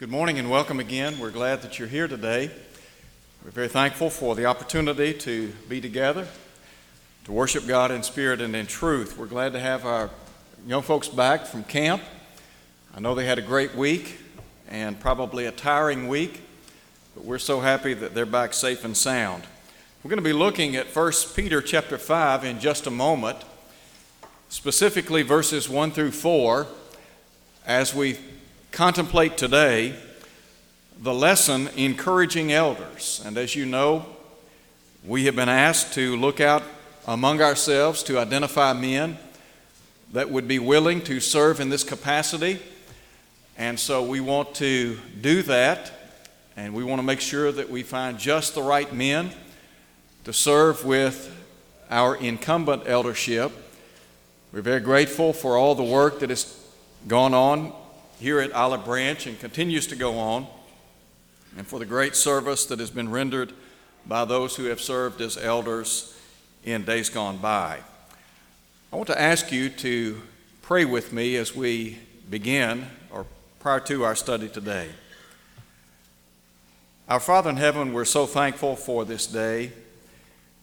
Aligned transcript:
Good 0.00 0.08
morning 0.08 0.38
and 0.38 0.48
welcome 0.48 0.80
again. 0.80 1.18
We're 1.18 1.30
glad 1.30 1.60
that 1.60 1.78
you're 1.78 1.86
here 1.86 2.08
today. 2.08 2.50
We're 3.44 3.50
very 3.50 3.68
thankful 3.68 4.08
for 4.08 4.34
the 4.34 4.46
opportunity 4.46 5.12
to 5.12 5.52
be 5.68 5.78
together, 5.82 6.26
to 7.26 7.32
worship 7.32 7.66
God 7.66 7.90
in 7.90 8.02
spirit 8.02 8.40
and 8.40 8.56
in 8.56 8.66
truth. 8.66 9.18
We're 9.18 9.26
glad 9.26 9.52
to 9.52 9.60
have 9.60 9.84
our 9.84 10.08
young 10.66 10.80
folks 10.80 11.06
back 11.06 11.44
from 11.44 11.64
camp. 11.64 12.02
I 12.96 13.00
know 13.00 13.14
they 13.14 13.26
had 13.26 13.36
a 13.36 13.42
great 13.42 13.74
week 13.74 14.16
and 14.70 14.98
probably 14.98 15.44
a 15.44 15.52
tiring 15.52 16.08
week, 16.08 16.40
but 17.14 17.26
we're 17.26 17.36
so 17.36 17.60
happy 17.60 17.92
that 17.92 18.14
they're 18.14 18.24
back 18.24 18.54
safe 18.54 18.86
and 18.86 18.96
sound. 18.96 19.42
We're 20.02 20.08
going 20.08 20.16
to 20.16 20.24
be 20.24 20.32
looking 20.32 20.76
at 20.76 20.96
1 20.96 21.12
Peter 21.36 21.60
chapter 21.60 21.98
5 21.98 22.42
in 22.46 22.58
just 22.58 22.86
a 22.86 22.90
moment, 22.90 23.36
specifically 24.48 25.20
verses 25.20 25.68
1 25.68 25.90
through 25.90 26.12
4, 26.12 26.66
as 27.66 27.94
we 27.94 28.16
contemplate 28.72 29.36
today 29.36 29.94
the 31.02 31.12
lesson 31.12 31.68
encouraging 31.76 32.52
elders. 32.52 33.20
And 33.24 33.36
as 33.36 33.56
you 33.56 33.66
know, 33.66 34.06
we 35.04 35.24
have 35.24 35.34
been 35.34 35.48
asked 35.48 35.94
to 35.94 36.16
look 36.16 36.40
out 36.40 36.62
among 37.06 37.40
ourselves 37.40 38.02
to 38.04 38.18
identify 38.18 38.72
men 38.72 39.18
that 40.12 40.30
would 40.30 40.46
be 40.46 40.58
willing 40.58 41.00
to 41.02 41.18
serve 41.18 41.58
in 41.58 41.68
this 41.68 41.82
capacity. 41.82 42.60
And 43.56 43.78
so 43.78 44.02
we 44.04 44.20
want 44.20 44.54
to 44.56 44.98
do 45.20 45.42
that, 45.42 45.92
and 46.56 46.74
we 46.74 46.84
want 46.84 47.00
to 47.00 47.04
make 47.04 47.20
sure 47.20 47.50
that 47.50 47.70
we 47.70 47.82
find 47.82 48.18
just 48.18 48.54
the 48.54 48.62
right 48.62 48.92
men 48.92 49.30
to 50.24 50.32
serve 50.32 50.84
with 50.84 51.34
our 51.90 52.14
incumbent 52.16 52.84
eldership. 52.86 53.52
We're 54.52 54.62
very 54.62 54.80
grateful 54.80 55.32
for 55.32 55.56
all 55.56 55.74
the 55.74 55.82
work 55.82 56.20
that 56.20 56.30
has 56.30 56.56
gone 57.08 57.34
on 57.34 57.72
here 58.20 58.38
at 58.38 58.52
Olive 58.52 58.84
Branch 58.84 59.26
and 59.26 59.40
continues 59.40 59.86
to 59.86 59.96
go 59.96 60.18
on, 60.18 60.46
and 61.56 61.66
for 61.66 61.78
the 61.78 61.86
great 61.86 62.14
service 62.14 62.66
that 62.66 62.78
has 62.78 62.90
been 62.90 63.10
rendered 63.10 63.52
by 64.06 64.26
those 64.26 64.56
who 64.56 64.64
have 64.64 64.80
served 64.80 65.20
as 65.22 65.38
elders 65.38 66.16
in 66.62 66.84
days 66.84 67.08
gone 67.08 67.38
by. 67.38 67.78
I 68.92 68.96
want 68.96 69.06
to 69.06 69.20
ask 69.20 69.50
you 69.50 69.70
to 69.70 70.20
pray 70.60 70.84
with 70.84 71.14
me 71.14 71.36
as 71.36 71.56
we 71.56 71.98
begin 72.28 72.86
or 73.10 73.24
prior 73.58 73.80
to 73.80 74.04
our 74.04 74.14
study 74.14 74.48
today. 74.48 74.90
Our 77.08 77.20
Father 77.20 77.50
in 77.50 77.56
heaven, 77.56 77.92
we're 77.94 78.04
so 78.04 78.26
thankful 78.26 78.76
for 78.76 79.04
this 79.04 79.26
day. 79.26 79.72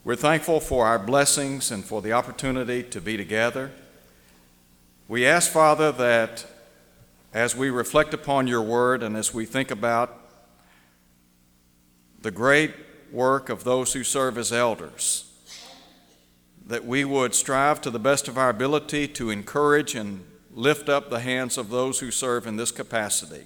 We're 0.04 0.16
thankful 0.16 0.60
for 0.60 0.86
our 0.86 1.00
blessings 1.00 1.72
and 1.72 1.84
for 1.84 2.02
the 2.02 2.14
opportunity 2.14 2.84
to 2.84 3.02
be 3.02 3.18
together. 3.18 3.72
We 5.08 5.26
ask, 5.26 5.52
Father, 5.52 5.92
that 5.94 6.46
as 7.34 7.56
we 7.56 7.70
reflect 7.70 8.14
upon 8.14 8.48
your 8.48 8.62
word 8.62 9.04
and 9.04 9.16
as 9.16 9.34
we 9.34 9.46
think 9.46 9.72
about 9.72 10.18
the 12.22 12.32
great 12.32 12.74
work 13.12 13.50
of 13.50 13.64
those 13.64 13.94
who 13.94 14.04
serve 14.04 14.38
as 14.38 14.52
elders, 14.52 15.32
that 16.66 16.86
we 16.86 17.06
would 17.06 17.34
strive 17.34 17.80
to 17.82 17.90
the 17.90 18.00
best 18.00 18.28
of 18.28 18.38
our 18.38 18.50
ability 18.50 19.08
to 19.08 19.30
encourage 19.30 19.96
and 19.96 20.26
lift 20.54 20.90
up 20.90 21.10
the 21.10 21.20
hands 21.20 21.58
of 21.58 21.70
those 21.70 22.00
who 22.00 22.12
serve 22.12 22.48
in 22.48 22.58
this 22.58 22.72
capacity. 22.72 23.46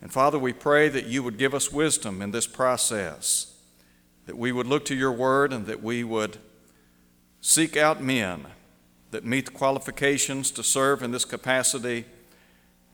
And 0.00 0.12
Father, 0.12 0.38
we 0.38 0.52
pray 0.52 0.88
that 0.88 1.06
you 1.06 1.22
would 1.22 1.38
give 1.38 1.54
us 1.54 1.72
wisdom 1.72 2.22
in 2.22 2.30
this 2.30 2.46
process, 2.46 3.54
that 4.26 4.36
we 4.36 4.52
would 4.52 4.66
look 4.66 4.84
to 4.86 4.94
your 4.94 5.12
word 5.12 5.52
and 5.52 5.66
that 5.66 5.82
we 5.82 6.04
would 6.04 6.38
seek 7.40 7.76
out 7.76 8.02
men 8.02 8.46
that 9.10 9.24
meet 9.24 9.46
the 9.46 9.52
qualifications 9.52 10.50
to 10.50 10.62
serve 10.62 11.02
in 11.02 11.10
this 11.10 11.24
capacity 11.24 12.04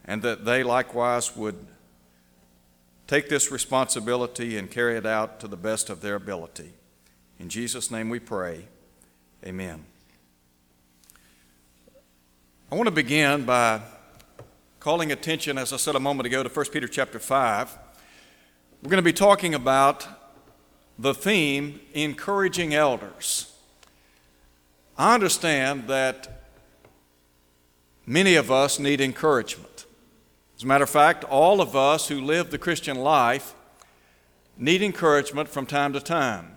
and 0.04 0.22
that 0.22 0.44
they 0.44 0.62
likewise 0.62 1.36
would 1.36 1.66
take 3.06 3.28
this 3.28 3.50
responsibility 3.50 4.56
and 4.56 4.70
carry 4.70 4.96
it 4.96 5.06
out 5.06 5.40
to 5.40 5.48
the 5.48 5.56
best 5.56 5.90
of 5.90 6.00
their 6.00 6.14
ability. 6.14 6.72
In 7.38 7.48
Jesus' 7.48 7.90
name 7.90 8.08
we 8.08 8.18
pray. 8.18 8.66
Amen. 9.44 9.84
I 12.70 12.74
want 12.74 12.86
to 12.86 12.94
begin 12.94 13.44
by 13.44 13.82
calling 14.80 15.12
attention, 15.12 15.58
as 15.58 15.72
I 15.72 15.76
said 15.76 15.94
a 15.94 16.00
moment 16.00 16.26
ago, 16.26 16.42
to 16.42 16.48
1 16.48 16.66
Peter 16.72 16.88
chapter 16.88 17.18
5. 17.18 17.78
We're 18.82 18.88
going 18.90 18.96
to 18.96 19.02
be 19.02 19.12
talking 19.12 19.54
about 19.54 20.06
the 20.98 21.14
theme 21.14 21.80
encouraging 21.94 22.74
elders. 22.74 23.52
I 24.96 25.14
understand 25.14 25.88
that 25.88 26.44
many 28.06 28.34
of 28.36 28.50
us 28.50 28.78
need 28.78 29.00
encouragement. 29.00 29.71
As 30.62 30.64
a 30.64 30.68
matter 30.68 30.84
of 30.84 30.90
fact, 30.90 31.24
all 31.24 31.60
of 31.60 31.74
us 31.74 32.06
who 32.06 32.20
live 32.20 32.52
the 32.52 32.56
Christian 32.56 32.96
life 32.96 33.56
need 34.56 34.80
encouragement 34.80 35.48
from 35.48 35.66
time 35.66 35.92
to 35.92 35.98
time. 35.98 36.52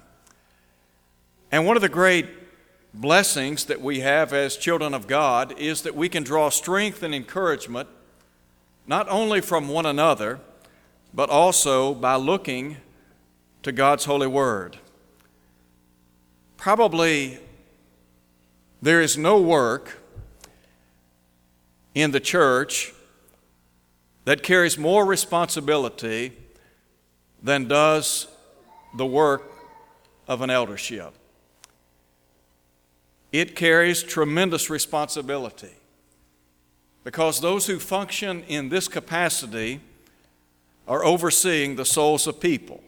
And 1.52 1.66
one 1.66 1.76
of 1.76 1.82
the 1.82 1.90
great 1.90 2.28
blessings 2.94 3.66
that 3.66 3.82
we 3.82 4.02
have 4.02 4.32
as 4.32 4.58
children 4.58 4.94
of 4.94 5.08
God 5.08 5.58
is 5.58 5.82
that 5.82 5.96
we 5.96 6.08
can 6.08 6.22
draw 6.22 6.50
strength 6.50 7.02
and 7.02 7.16
encouragement 7.16 7.90
not 8.86 9.10
only 9.10 9.42
from 9.42 9.70
one 9.70 9.88
another, 9.88 10.40
but 11.12 11.32
also 11.32 11.96
by 11.96 12.16
looking 12.16 12.78
to 13.64 13.72
God's 13.72 14.06
holy 14.06 14.28
word. 14.28 14.78
Probably 16.58 17.40
there 18.84 19.02
is 19.02 19.18
no 19.18 19.42
work 19.42 20.00
in 21.96 22.12
the 22.12 22.20
church 22.20 22.92
that 24.26 24.44
carries 24.44 24.78
more 24.78 25.06
responsibility 25.06 26.34
than 27.42 27.68
does 27.68 28.28
the 28.96 29.06
work 29.06 29.52
of 30.28 30.42
an 30.42 30.50
eldership. 30.50 31.14
It 33.32 33.56
carries 33.56 34.02
tremendous 34.02 34.70
responsibility 34.70 35.74
because 37.04 37.40
those 37.40 37.68
who 37.68 37.80
function 37.80 38.44
in 38.48 38.70
this 38.70 38.88
capacity 38.88 39.82
are 40.88 41.04
overseeing 41.04 41.76
the 41.76 41.86
souls 41.86 42.28
of 42.28 42.40
people. 42.40 42.82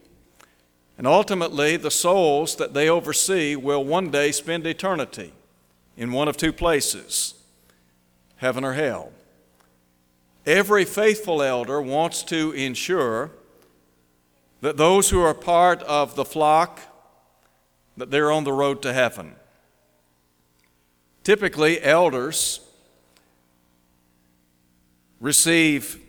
And 0.98 1.06
ultimately, 1.06 1.78
the 1.78 1.92
souls 1.92 2.56
that 2.56 2.74
they 2.74 2.90
oversee 2.90 3.56
will 3.56 3.84
one 3.84 4.10
day 4.10 4.32
spend 4.32 4.66
eternity 4.66 5.34
in 5.96 6.12
one 6.12 6.28
of 6.28 6.38
two 6.38 6.54
places 6.54 7.36
heaven 8.38 8.64
or 8.64 8.74
hell. 8.74 9.12
Every 10.48 10.86
faithful 10.86 11.44
elder 11.44 11.82
wants 11.82 12.24
to 12.24 12.54
ensure 12.54 13.32
that 14.62 14.78
those 14.78 15.10
who 15.10 15.20
are 15.20 15.34
part 15.34 15.84
of 15.84 16.16
the 16.16 16.24
flock 16.24 16.80
that 17.98 18.12
they're 18.12 18.32
on 18.32 18.46
the 18.46 18.54
road 18.54 18.82
to 18.84 18.94
heaven. 18.94 19.36
Typically, 21.26 21.84
elders 21.84 22.62
receive 25.20 26.00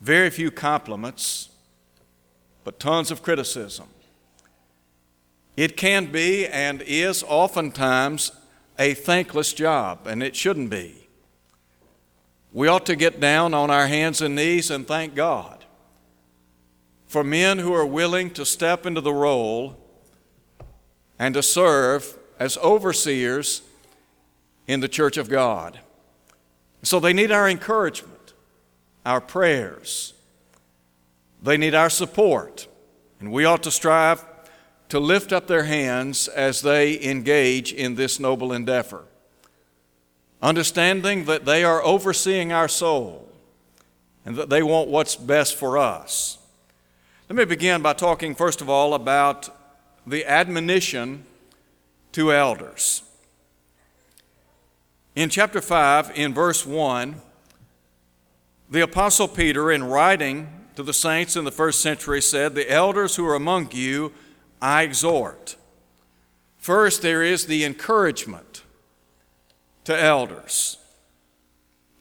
very 0.00 0.30
few 0.30 0.52
compliments, 0.52 1.48
but 2.62 2.78
tons 2.78 3.10
of 3.10 3.24
criticism. 3.24 3.88
It 5.56 5.76
can 5.76 6.12
be 6.12 6.46
and 6.46 6.80
is 6.82 7.24
oftentimes 7.24 8.30
a 8.78 8.94
thankless 8.94 9.52
job, 9.52 10.06
and 10.06 10.22
it 10.22 10.36
shouldn't 10.36 10.70
be. 10.70 11.07
We 12.52 12.68
ought 12.68 12.86
to 12.86 12.96
get 12.96 13.20
down 13.20 13.54
on 13.54 13.70
our 13.70 13.86
hands 13.86 14.22
and 14.22 14.34
knees 14.34 14.70
and 14.70 14.86
thank 14.86 15.14
God 15.14 15.64
for 17.06 17.24
men 17.24 17.58
who 17.58 17.72
are 17.72 17.86
willing 17.86 18.30
to 18.30 18.44
step 18.44 18.86
into 18.86 19.00
the 19.00 19.12
role 19.12 19.76
and 21.18 21.34
to 21.34 21.42
serve 21.42 22.18
as 22.38 22.56
overseers 22.58 23.62
in 24.66 24.80
the 24.80 24.88
church 24.88 25.16
of 25.16 25.28
God. 25.28 25.80
So 26.82 27.00
they 27.00 27.12
need 27.12 27.32
our 27.32 27.48
encouragement, 27.48 28.34
our 29.04 29.20
prayers. 29.20 30.14
They 31.42 31.56
need 31.56 31.74
our 31.74 31.90
support, 31.90 32.68
and 33.20 33.32
we 33.32 33.44
ought 33.44 33.62
to 33.62 33.70
strive 33.70 34.24
to 34.88 34.98
lift 34.98 35.32
up 35.32 35.46
their 35.46 35.64
hands 35.64 36.28
as 36.28 36.62
they 36.62 37.00
engage 37.02 37.72
in 37.72 37.94
this 37.94 38.18
noble 38.18 38.52
endeavor 38.52 39.04
understanding 40.40 41.24
that 41.24 41.44
they 41.44 41.64
are 41.64 41.82
overseeing 41.82 42.52
our 42.52 42.68
soul 42.68 43.28
and 44.24 44.36
that 44.36 44.50
they 44.50 44.62
want 44.62 44.88
what's 44.88 45.16
best 45.16 45.56
for 45.56 45.78
us. 45.78 46.38
Let 47.28 47.36
me 47.36 47.44
begin 47.44 47.82
by 47.82 47.92
talking, 47.92 48.34
first 48.34 48.60
of 48.60 48.68
all, 48.68 48.94
about 48.94 49.48
the 50.06 50.24
admonition 50.24 51.24
to 52.12 52.32
elders. 52.32 53.02
In 55.14 55.30
chapter 55.30 55.60
5, 55.60 56.12
in 56.14 56.32
verse 56.32 56.64
1, 56.64 57.20
the 58.70 58.80
Apostle 58.82 59.28
Peter, 59.28 59.72
in 59.72 59.84
writing 59.84 60.48
to 60.76 60.82
the 60.82 60.92
saints 60.92 61.36
in 61.36 61.44
the 61.44 61.50
first 61.50 61.80
century, 61.80 62.22
said, 62.22 62.54
The 62.54 62.70
elders 62.70 63.16
who 63.16 63.26
are 63.26 63.34
among 63.34 63.72
you, 63.72 64.12
I 64.62 64.82
exhort. 64.82 65.56
First, 66.56 67.02
there 67.02 67.22
is 67.22 67.46
the 67.46 67.64
encouragement 67.64 68.62
to 69.88 69.98
elders. 69.98 70.76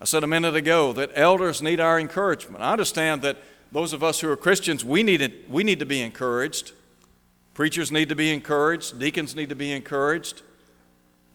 I 0.02 0.04
said 0.04 0.22
a 0.22 0.28
minute 0.28 0.58
ago 0.58 0.92
that 0.92 1.10
elders 1.16 1.62
need 1.62 1.80
our 1.80 1.98
encouragement. 1.98 2.62
I 2.62 2.74
understand 2.74 3.22
that 3.22 3.38
those 3.72 3.94
of 3.94 4.04
us 4.04 4.20
who 4.20 4.30
are 4.30 4.36
Christians, 4.36 4.84
we 4.84 5.04
need, 5.04 5.22
it, 5.22 5.50
we 5.50 5.64
need 5.64 5.80
to 5.80 5.86
be 5.86 6.02
encouraged. 6.02 6.74
Preachers 7.54 7.90
need 7.90 8.10
to 8.10 8.16
be 8.16 8.34
encouraged, 8.34 9.00
deacons 9.00 9.38
need 9.38 9.48
to 9.48 9.56
be 9.56 9.72
encouraged. 9.72 10.42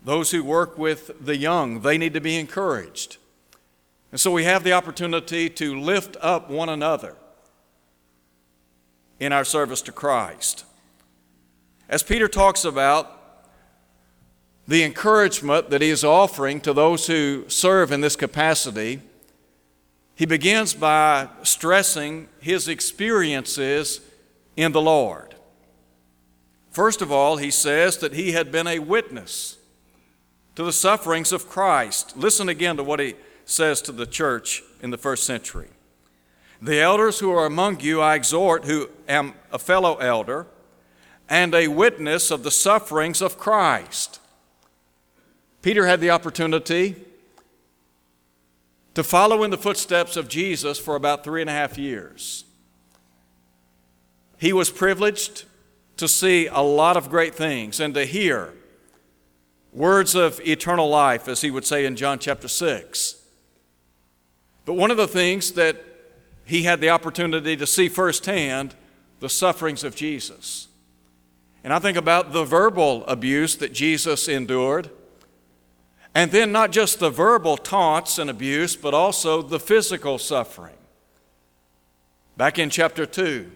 Those 0.05 0.31
who 0.31 0.45
work 0.45 0.77
with 0.77 1.25
the 1.25 1.39
young, 1.39 1.81
they 1.81 1.97
need 1.97 2.13
to 2.13 2.21
be 2.21 2.37
encouraged. 2.37 3.17
And 4.11 4.21
so 4.21 4.31
we 4.31 4.45
have 4.45 4.63
the 4.63 4.75
opportunity 4.75 5.49
to 5.49 5.81
lift 5.81 6.19
up 6.21 6.51
one 6.51 6.69
another 6.69 7.17
in 9.19 9.33
our 9.33 9.47
service 9.47 9.81
to 9.83 9.93
Christ. 9.93 10.67
As 11.89 12.03
Peter 12.03 12.29
talks 12.29 12.63
about 12.63 13.22
the 14.67 14.85
encouragement 14.85 15.71
that 15.71 15.83
he 15.83 15.91
is 15.91 16.05
offering 16.05 16.61
to 16.61 16.73
those 16.73 17.07
who 17.07 17.45
serve 17.49 17.91
in 17.91 18.01
this 18.01 18.17
capacity, 18.17 19.01
he 20.15 20.27
begins 20.27 20.73
by 20.75 21.29
stressing 21.43 22.29
his 22.41 22.69
experiences 22.69 24.01
in 24.57 24.73
the 24.73 24.81
Lord. 24.81 25.35
First 26.71 27.03
of 27.03 27.11
all, 27.11 27.37
he 27.37 27.51
says 27.51 27.99
that 27.99 28.15
he 28.15 28.33
had 28.33 28.53
been 28.53 28.67
a 28.67 28.79
witness 28.79 29.59
to 30.55 30.63
the 30.63 30.73
sufferings 30.73 31.33
of 31.33 31.49
Christ. 31.49 32.17
Listen 32.17 32.49
again 32.49 32.77
to 32.77 32.85
what 32.85 33.01
he 33.01 33.15
says 33.45 33.83
to 33.83 33.93
the 33.93 34.07
church 34.07 34.63
in 34.81 34.91
the 34.91 34.99
first 34.99 35.25
century. 35.25 35.69
The 36.61 36.81
elders 36.81 37.19
who 37.19 37.33
are 37.33 37.47
among 37.47 37.81
you 37.81 38.01
I 38.01 38.15
exhort, 38.15 38.65
who 38.65 38.89
am 39.09 39.35
a 39.51 39.59
fellow 39.59 39.97
elder 39.97 40.47
and 41.29 41.55
a 41.55 41.69
witness 41.69 42.31
of 42.31 42.43
the 42.43 42.51
sufferings 42.51 43.21
of 43.21 43.39
Christ. 43.39 44.21
Peter 45.63 45.87
had 45.87 46.01
the 46.01 46.11
opportunity 46.11 46.97
to 48.95 49.03
follow 49.03 49.43
in 49.43 49.51
the 49.51 49.57
footsteps 49.57 50.17
of 50.17 50.29
Jesus 50.29 50.79
for 50.79 50.97
about 50.97 51.25
three 51.25 51.41
and 51.41 51.49
a 51.49 51.53
half 51.53 51.79
years. 51.79 52.45
He 54.39 54.53
was 54.53 54.71
privileged 54.71 55.45
to 55.97 56.09
see 56.09 56.49
a 56.49 56.61
lot 56.61 56.97
of 56.97 57.09
great 57.09 57.35
things 57.35 57.79
and 57.79 57.95
to 57.95 58.05
hear 58.05 58.53
words 59.73 60.15
of 60.17 60.41
eternal 60.41 60.89
life, 60.89 61.29
as 61.29 61.41
he 61.41 61.51
would 61.51 61.65
say 61.65 61.87
in 61.87 61.97
John 61.97 62.19
chapter 62.19 62.49
6. 62.49 63.23
But 64.65 64.75
one 64.75 64.91
of 64.91 64.97
the 64.97 65.09
things 65.09 65.53
that 65.53 65.77
he 66.45 66.65
had 66.65 66.81
the 66.81 66.91
opportunity 66.91 67.57
to 67.57 67.67
see 67.67 67.89
firsthand 67.89 68.75
the 69.21 69.29
sufferings 69.29 69.85
of 69.85 69.95
Jesus. 69.95 70.67
And 71.63 71.73
I 71.73 71.79
think 71.79 71.97
about 71.97 72.33
the 72.33 72.45
verbal 72.45 73.07
abuse 73.07 73.57
that 73.57 73.73
Jesus 73.73 74.29
endured 74.29 74.91
and 76.15 76.31
then 76.31 76.53
not 76.53 76.73
just 76.73 76.99
the 76.99 77.11
verbal 77.11 77.57
taunts 77.57 78.19
and 78.19 78.29
abuse, 78.29 78.77
but 78.77 78.95
also 78.95 79.41
the 79.41 79.61
physical 79.61 80.19
suffering. 80.19 80.77
Back 82.37 82.59
in 82.59 82.71
chapter 82.71 83.07
2, 83.07 83.51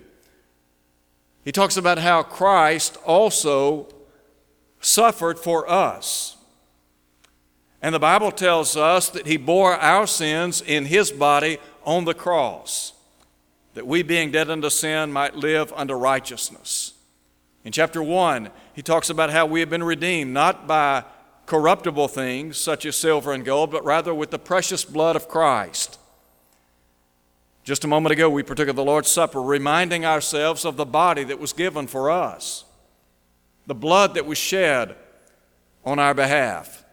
he 1.45 1.53
talks 1.53 1.77
about 1.77 1.99
how 1.99 2.23
Christ 2.23 2.97
also 3.05 3.89
suffered 4.81 5.39
for 5.39 5.69
us. 5.71 6.37
And 7.83 7.95
the 7.95 8.01
Bible 8.01 8.33
tells 8.33 8.77
us 8.77 9.11
that 9.11 9.27
he 9.27 9.37
bore 9.37 9.75
our 9.77 10.07
sins 10.07 10.61
in 10.61 10.87
his 10.87 11.13
body 11.13 11.59
on 11.85 12.05
the 12.05 12.15
cross, 12.15 12.95
that 13.75 13.87
we, 13.87 14.03
being 14.03 14.33
dead 14.33 14.51
unto 14.51 14.71
sin, 14.71 15.13
might 15.13 15.37
live 15.37 15.73
unto 15.75 15.95
righteousness. 15.95 16.95
In 17.65 17.73
chapter 17.73 18.03
1, 18.03 18.51
he 18.75 18.83
talks 18.83 19.11
about 19.11 19.31
how 19.31 19.47
we 19.47 19.61
have 19.61 19.71
been 19.71 19.85
redeemed, 19.85 20.33
not 20.33 20.67
by 20.67 21.05
corruptible 21.47 22.09
things 22.09 22.59
such 22.59 22.85
as 22.85 22.97
silver 22.97 23.33
and 23.33 23.45
gold, 23.45 23.71
but 23.71 23.85
rather 23.85 24.13
with 24.13 24.31
the 24.31 24.39
precious 24.39 24.85
blood 24.85 25.17
of 25.17 25.29
Christ. 25.29 25.99
Just 27.65 27.85
a 27.85 27.89
moment 27.89 28.13
ago, 28.13 28.29
we 28.29 28.43
partook 28.43 28.69
of 28.69 28.77
the 28.77 28.85
Lord's 28.85 29.11
Supper, 29.11 29.41
reminding 29.41 30.05
ourselves 30.05 30.65
of 30.65 30.77
the 30.77 30.85
body 30.85 31.25
that 31.25 31.41
was 31.41 31.53
given 31.53 31.87
for 31.87 32.11
us, 32.11 32.65
the 33.67 33.75
blood 33.75 34.15
that 34.15 34.27
was 34.27 34.39
shed 34.39 34.95
on 35.85 35.99
our 35.99 36.15
behalf. 36.15 36.85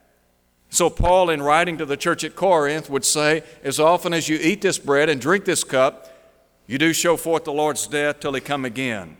So, 0.69 0.89
Paul, 0.89 1.29
in 1.29 1.43
writing 1.43 1.77
to 1.77 1.85
the 1.85 1.97
church 1.97 2.23
at 2.23 2.35
Corinth, 2.35 2.89
would 2.89 3.05
say, 3.05 3.43
As 3.63 3.79
often 3.79 4.13
as 4.13 4.27
you 4.27 4.39
eat 4.41 4.61
this 4.61 4.79
bread 4.79 5.09
and 5.09 5.21
drink 5.21 5.45
this 5.45 5.63
cup, 5.63 6.09
you 6.65 6.79
do 6.79 6.93
show 6.93 7.17
forth 7.17 7.43
the 7.43 7.53
Lord's 7.53 7.85
death 7.85 8.19
till 8.19 8.33
he 8.33 8.41
come 8.41 8.65
again. 8.65 9.17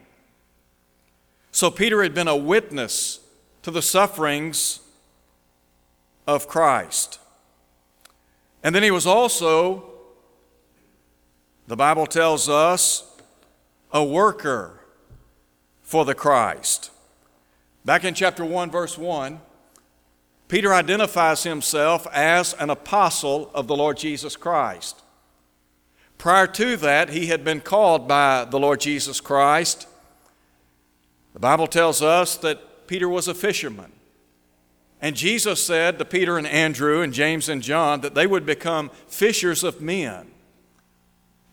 So, 1.52 1.70
Peter 1.70 2.02
had 2.02 2.16
been 2.16 2.28
a 2.28 2.36
witness 2.36 3.20
to 3.62 3.70
the 3.70 3.84
sufferings 3.84 4.80
of 6.28 6.48
Christ. 6.48 7.20
And 8.64 8.74
then 8.74 8.84
he 8.84 8.92
was 8.92 9.06
also, 9.06 9.92
the 11.68 11.76
Bible 11.76 12.06
tells 12.06 12.48
us, 12.48 13.10
a 13.92 14.04
worker 14.04 14.80
for 15.82 16.06
the 16.06 16.16
Christ. 16.16 16.90
Back 17.86 18.04
in 18.04 18.14
chapter 18.14 18.44
1, 18.44 18.72
verse 18.72 18.98
1, 18.98 19.40
Peter 20.48 20.74
identifies 20.74 21.44
himself 21.44 22.08
as 22.14 22.54
an 22.56 22.70
apostle 22.70 23.52
of 23.54 23.68
the 23.68 23.76
Lord 23.76 23.98
Jesus 23.98 24.36
Christ. 24.36 25.02
Prior 26.18 26.48
to 26.48 26.78
that, 26.78 27.10
he 27.10 27.28
had 27.28 27.44
been 27.44 27.60
called 27.60 28.08
by 28.08 28.46
the 28.46 28.60
Lord 28.60 28.80
Jesus 28.80 29.20
Christ. 29.20 29.88
The 31.34 31.40
Bible 31.40 31.68
tells 31.68 32.02
us 32.02 32.38
that 32.38 32.88
Peter 32.88 33.10
was 33.10 33.28
a 33.28 33.34
fisherman. 33.34 33.92
And 35.04 35.18
Jesus 35.18 35.62
said 35.62 36.00
to 36.00 36.06
Peter 36.06 36.38
and 36.38 36.48
Andrew 36.48 37.02
and 37.02 37.14
James 37.14 37.50
and 37.50 37.62
John 37.62 38.00
that 38.02 38.16
they 38.16 38.26
would 38.26 38.46
become 38.46 38.90
fishers 39.06 39.62
of 39.62 39.82
men. 39.82 40.32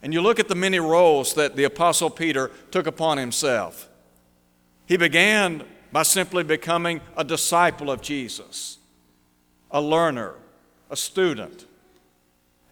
And 0.05 0.15
you 0.15 0.23
look 0.23 0.39
at 0.39 0.47
the 0.47 0.55
many 0.55 0.79
roles 0.79 1.35
that 1.35 1.57
the 1.57 1.65
Apostle 1.65 2.11
Peter 2.11 2.53
took 2.71 2.87
upon 2.87 3.19
himself. 3.19 3.89
He 4.87 4.97
began 4.97 5.65
by 5.91 6.05
simply 6.05 6.45
becoming 6.45 7.01
a 7.17 7.25
disciple 7.25 7.91
of 7.91 8.01
Jesus, 8.01 8.79
a 9.73 9.81
learner, 9.81 10.35
a 10.89 10.95
student. 10.97 11.67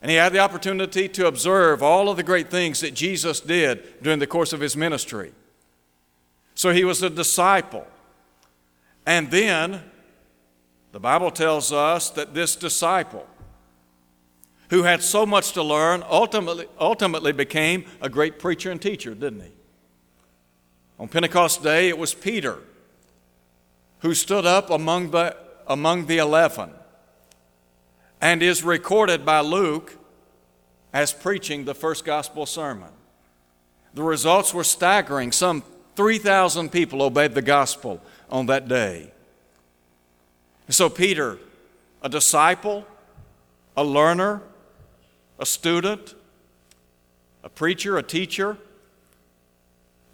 And 0.00 0.12
he 0.12 0.16
had 0.16 0.32
the 0.32 0.38
opportunity 0.38 1.08
to 1.08 1.26
observe 1.26 1.82
all 1.82 2.08
of 2.08 2.16
the 2.16 2.22
great 2.22 2.52
things 2.52 2.78
that 2.82 2.94
Jesus 2.94 3.40
did 3.40 4.00
during 4.00 4.20
the 4.20 4.28
course 4.28 4.52
of 4.52 4.60
his 4.60 4.76
ministry. 4.76 5.32
So 6.54 6.70
he 6.70 6.84
was 6.84 7.02
a 7.02 7.10
disciple. 7.10 7.86
And 9.04 9.32
then 9.32 9.82
the 10.98 11.02
Bible 11.02 11.30
tells 11.30 11.72
us 11.72 12.10
that 12.10 12.34
this 12.34 12.56
disciple, 12.56 13.24
who 14.70 14.82
had 14.82 15.00
so 15.00 15.24
much 15.24 15.52
to 15.52 15.62
learn, 15.62 16.02
ultimately, 16.10 16.66
ultimately 16.80 17.30
became 17.30 17.84
a 18.00 18.08
great 18.08 18.40
preacher 18.40 18.72
and 18.72 18.82
teacher, 18.82 19.14
didn't 19.14 19.42
he? 19.42 19.52
On 20.99 21.06
Pentecost 21.06 21.62
Day, 21.62 21.88
it 21.88 21.96
was 21.96 22.14
Peter 22.14 22.58
who 24.00 24.12
stood 24.12 24.44
up 24.44 24.70
among 24.70 25.12
the, 25.12 25.37
among 25.68 26.06
the 26.06 26.18
eleven 26.18 26.70
and 28.20 28.42
is 28.42 28.64
recorded 28.64 29.25
by 29.25 29.38
Luke 29.38 29.96
as 30.92 31.12
preaching 31.12 31.64
the 31.64 31.75
first 31.76 32.04
gospel 32.04 32.44
sermon. 32.44 32.90
The 33.94 34.02
results 34.02 34.52
were 34.52 34.64
staggering. 34.64 35.30
Some 35.30 35.62
3,000 35.94 36.73
people 36.73 37.02
obeyed 37.02 37.34
the 37.34 37.42
gospel 37.42 38.02
on 38.28 38.46
that 38.46 38.66
day. 38.66 39.12
So, 40.70 40.90
Peter, 40.90 41.38
a 42.02 42.08
disciple, 42.10 42.87
a 43.76 43.82
learner, 43.82 44.42
a 45.38 45.46
student, 45.46 46.14
a 47.42 47.48
preacher, 47.48 47.96
a 47.96 48.02
teacher, 48.02 48.58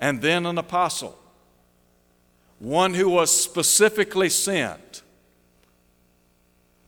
and 0.01 0.23
then 0.23 0.47
an 0.47 0.57
apostle, 0.59 1.19
one 2.61 2.95
who 2.95 3.09
was 3.09 3.31
specifically 3.31 4.29
sent. 4.29 5.03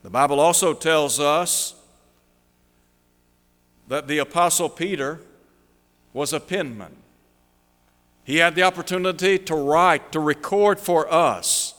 The 0.02 0.10
Bible 0.10 0.38
also 0.38 0.72
tells 0.72 1.18
us 1.18 1.74
that 3.88 4.06
the 4.06 4.18
apostle 4.18 4.68
Peter 4.68 5.20
was 6.12 6.32
a 6.32 6.38
penman. 6.38 6.94
He 8.22 8.36
had 8.36 8.54
the 8.54 8.62
opportunity 8.62 9.38
to 9.38 9.54
write, 9.54 10.12
to 10.12 10.20
record 10.20 10.78
for 10.78 11.12
us 11.12 11.75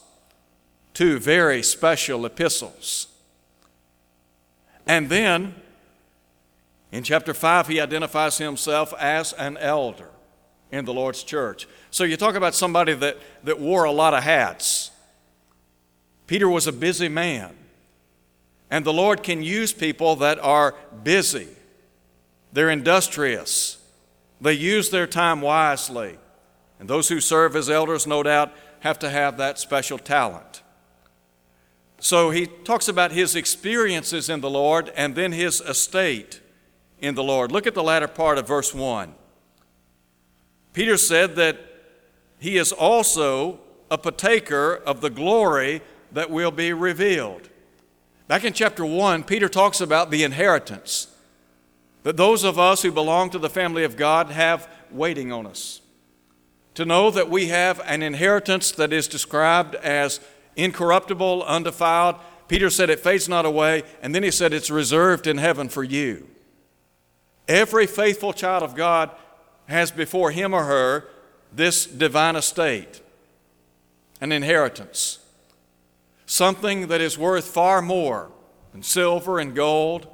two 0.98 1.20
very 1.20 1.62
special 1.62 2.26
epistles. 2.26 3.06
And 4.84 5.08
then, 5.08 5.54
in 6.90 7.04
chapter 7.04 7.32
5, 7.32 7.68
he 7.68 7.80
identifies 7.80 8.38
himself 8.38 8.92
as 8.98 9.32
an 9.34 9.58
elder 9.58 10.10
in 10.72 10.84
the 10.86 10.92
Lord's 10.92 11.22
church. 11.22 11.68
So 11.92 12.02
you 12.02 12.16
talk 12.16 12.34
about 12.34 12.52
somebody 12.56 12.94
that, 12.94 13.16
that 13.44 13.60
wore 13.60 13.84
a 13.84 13.92
lot 13.92 14.12
of 14.12 14.24
hats. 14.24 14.90
Peter 16.26 16.48
was 16.48 16.66
a 16.66 16.72
busy 16.72 17.08
man. 17.08 17.54
And 18.68 18.84
the 18.84 18.92
Lord 18.92 19.22
can 19.22 19.40
use 19.40 19.72
people 19.72 20.16
that 20.16 20.40
are 20.40 20.74
busy, 21.04 21.46
they're 22.52 22.70
industrious, 22.70 23.78
they 24.40 24.54
use 24.54 24.90
their 24.90 25.06
time 25.06 25.42
wisely. 25.42 26.18
And 26.80 26.90
those 26.90 27.08
who 27.08 27.20
serve 27.20 27.54
as 27.54 27.70
elders, 27.70 28.04
no 28.04 28.24
doubt, 28.24 28.52
have 28.80 28.98
to 28.98 29.10
have 29.10 29.36
that 29.36 29.60
special 29.60 29.98
talent. 29.98 30.62
So 32.00 32.30
he 32.30 32.46
talks 32.46 32.88
about 32.88 33.12
his 33.12 33.34
experiences 33.34 34.28
in 34.28 34.40
the 34.40 34.50
Lord 34.50 34.92
and 34.96 35.14
then 35.14 35.32
his 35.32 35.60
estate 35.60 36.40
in 37.00 37.14
the 37.14 37.24
Lord. 37.24 37.50
Look 37.50 37.66
at 37.66 37.74
the 37.74 37.82
latter 37.82 38.08
part 38.08 38.38
of 38.38 38.46
verse 38.46 38.72
1. 38.72 39.14
Peter 40.72 40.96
said 40.96 41.36
that 41.36 41.58
he 42.38 42.56
is 42.56 42.70
also 42.72 43.60
a 43.90 43.98
partaker 43.98 44.74
of 44.74 45.00
the 45.00 45.10
glory 45.10 45.82
that 46.12 46.30
will 46.30 46.50
be 46.50 46.72
revealed. 46.72 47.48
Back 48.28 48.44
in 48.44 48.52
chapter 48.52 48.84
1, 48.84 49.24
Peter 49.24 49.48
talks 49.48 49.80
about 49.80 50.10
the 50.10 50.22
inheritance 50.22 51.08
that 52.04 52.16
those 52.16 52.44
of 52.44 52.58
us 52.58 52.82
who 52.82 52.92
belong 52.92 53.30
to 53.30 53.38
the 53.38 53.50
family 53.50 53.84
of 53.84 53.96
God 53.96 54.30
have 54.30 54.68
waiting 54.90 55.32
on 55.32 55.46
us. 55.46 55.80
To 56.74 56.84
know 56.84 57.10
that 57.10 57.28
we 57.28 57.48
have 57.48 57.80
an 57.84 58.02
inheritance 58.02 58.70
that 58.72 58.92
is 58.92 59.08
described 59.08 59.74
as 59.74 60.20
incorruptible, 60.58 61.44
undefiled. 61.44 62.16
Peter 62.48 62.68
said 62.68 62.90
it 62.90 63.00
fades 63.00 63.28
not 63.28 63.46
away, 63.46 63.84
and 64.02 64.14
then 64.14 64.22
he 64.22 64.30
said 64.30 64.52
it's 64.52 64.70
reserved 64.70 65.26
in 65.26 65.38
heaven 65.38 65.68
for 65.68 65.84
you. 65.84 66.28
Every 67.46 67.86
faithful 67.86 68.34
child 68.34 68.62
of 68.62 68.74
God 68.74 69.10
has 69.66 69.90
before 69.90 70.30
him 70.30 70.52
or 70.52 70.64
her 70.64 71.08
this 71.52 71.86
divine 71.86 72.36
estate, 72.36 73.00
an 74.20 74.32
inheritance, 74.32 75.18
something 76.26 76.88
that 76.88 77.00
is 77.00 77.16
worth 77.16 77.46
far 77.46 77.80
more 77.80 78.30
than 78.72 78.82
silver 78.82 79.38
and 79.38 79.54
gold, 79.54 80.06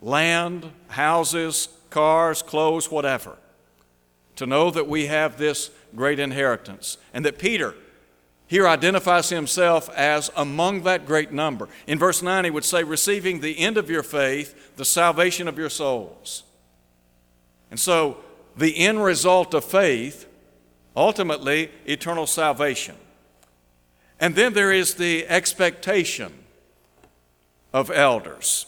land, 0.00 0.72
houses, 0.88 1.68
cars, 1.90 2.42
clothes, 2.42 2.90
whatever. 2.90 3.36
To 4.36 4.46
know 4.46 4.70
that 4.70 4.88
we 4.88 5.06
have 5.06 5.36
this 5.36 5.70
great 5.94 6.18
inheritance, 6.18 6.96
and 7.12 7.24
that 7.24 7.38
Peter, 7.38 7.74
here 8.50 8.66
identifies 8.66 9.28
himself 9.28 9.88
as 9.90 10.28
among 10.36 10.82
that 10.82 11.06
great 11.06 11.30
number. 11.30 11.68
In 11.86 12.00
verse 12.00 12.20
9, 12.20 12.46
he 12.46 12.50
would 12.50 12.64
say, 12.64 12.82
receiving 12.82 13.38
the 13.38 13.56
end 13.60 13.76
of 13.76 13.88
your 13.88 14.02
faith, 14.02 14.74
the 14.74 14.84
salvation 14.84 15.46
of 15.46 15.56
your 15.56 15.70
souls. 15.70 16.42
And 17.70 17.78
so, 17.78 18.16
the 18.56 18.76
end 18.76 19.04
result 19.04 19.54
of 19.54 19.64
faith, 19.64 20.26
ultimately, 20.96 21.70
eternal 21.86 22.26
salvation. 22.26 22.96
And 24.18 24.34
then 24.34 24.52
there 24.52 24.72
is 24.72 24.94
the 24.94 25.28
expectation 25.28 26.32
of 27.72 27.88
elders. 27.88 28.66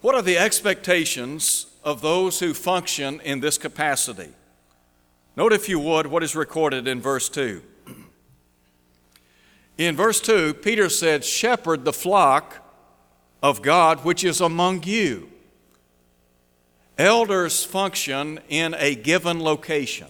What 0.00 0.14
are 0.14 0.22
the 0.22 0.38
expectations 0.38 1.66
of 1.84 2.00
those 2.00 2.40
who 2.40 2.54
function 2.54 3.20
in 3.20 3.40
this 3.40 3.58
capacity? 3.58 4.30
Note, 5.36 5.52
if 5.52 5.68
you 5.68 5.78
would, 5.78 6.06
what 6.06 6.22
is 6.22 6.34
recorded 6.34 6.88
in 6.88 7.02
verse 7.02 7.28
2. 7.28 7.64
In 9.80 9.96
verse 9.96 10.20
2, 10.20 10.52
Peter 10.52 10.90
said, 10.90 11.24
Shepherd 11.24 11.86
the 11.86 11.92
flock 11.94 12.58
of 13.42 13.62
God 13.62 14.04
which 14.04 14.22
is 14.24 14.38
among 14.42 14.82
you. 14.82 15.30
Elders 16.98 17.64
function 17.64 18.40
in 18.50 18.74
a 18.74 18.94
given 18.94 19.42
location. 19.42 20.08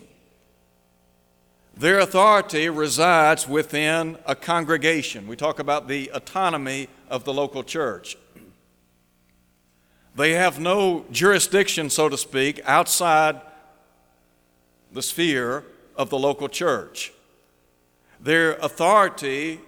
Their 1.77 2.01
authority 2.01 2.69
resides 2.69 3.47
within 3.47 4.19
a 4.27 4.35
congregation. 4.35 5.29
We 5.29 5.37
talk 5.37 5.61
about 5.61 5.87
the 5.87 6.11
autonomy 6.13 6.89
of 7.09 7.23
the 7.23 7.33
local 7.33 7.63
church. 7.63 8.19
They 10.17 10.33
have 10.33 10.59
no 10.59 11.05
jurisdiction, 11.13 11.91
so 11.91 12.09
to 12.09 12.19
speak, 12.19 12.61
outside 12.65 13.41
the 14.91 15.01
sphere 15.01 15.63
of 15.95 16.11
the 16.11 16.19
local 16.19 16.49
church. 16.49 17.13
Their 18.23 18.53
authority 18.57 19.61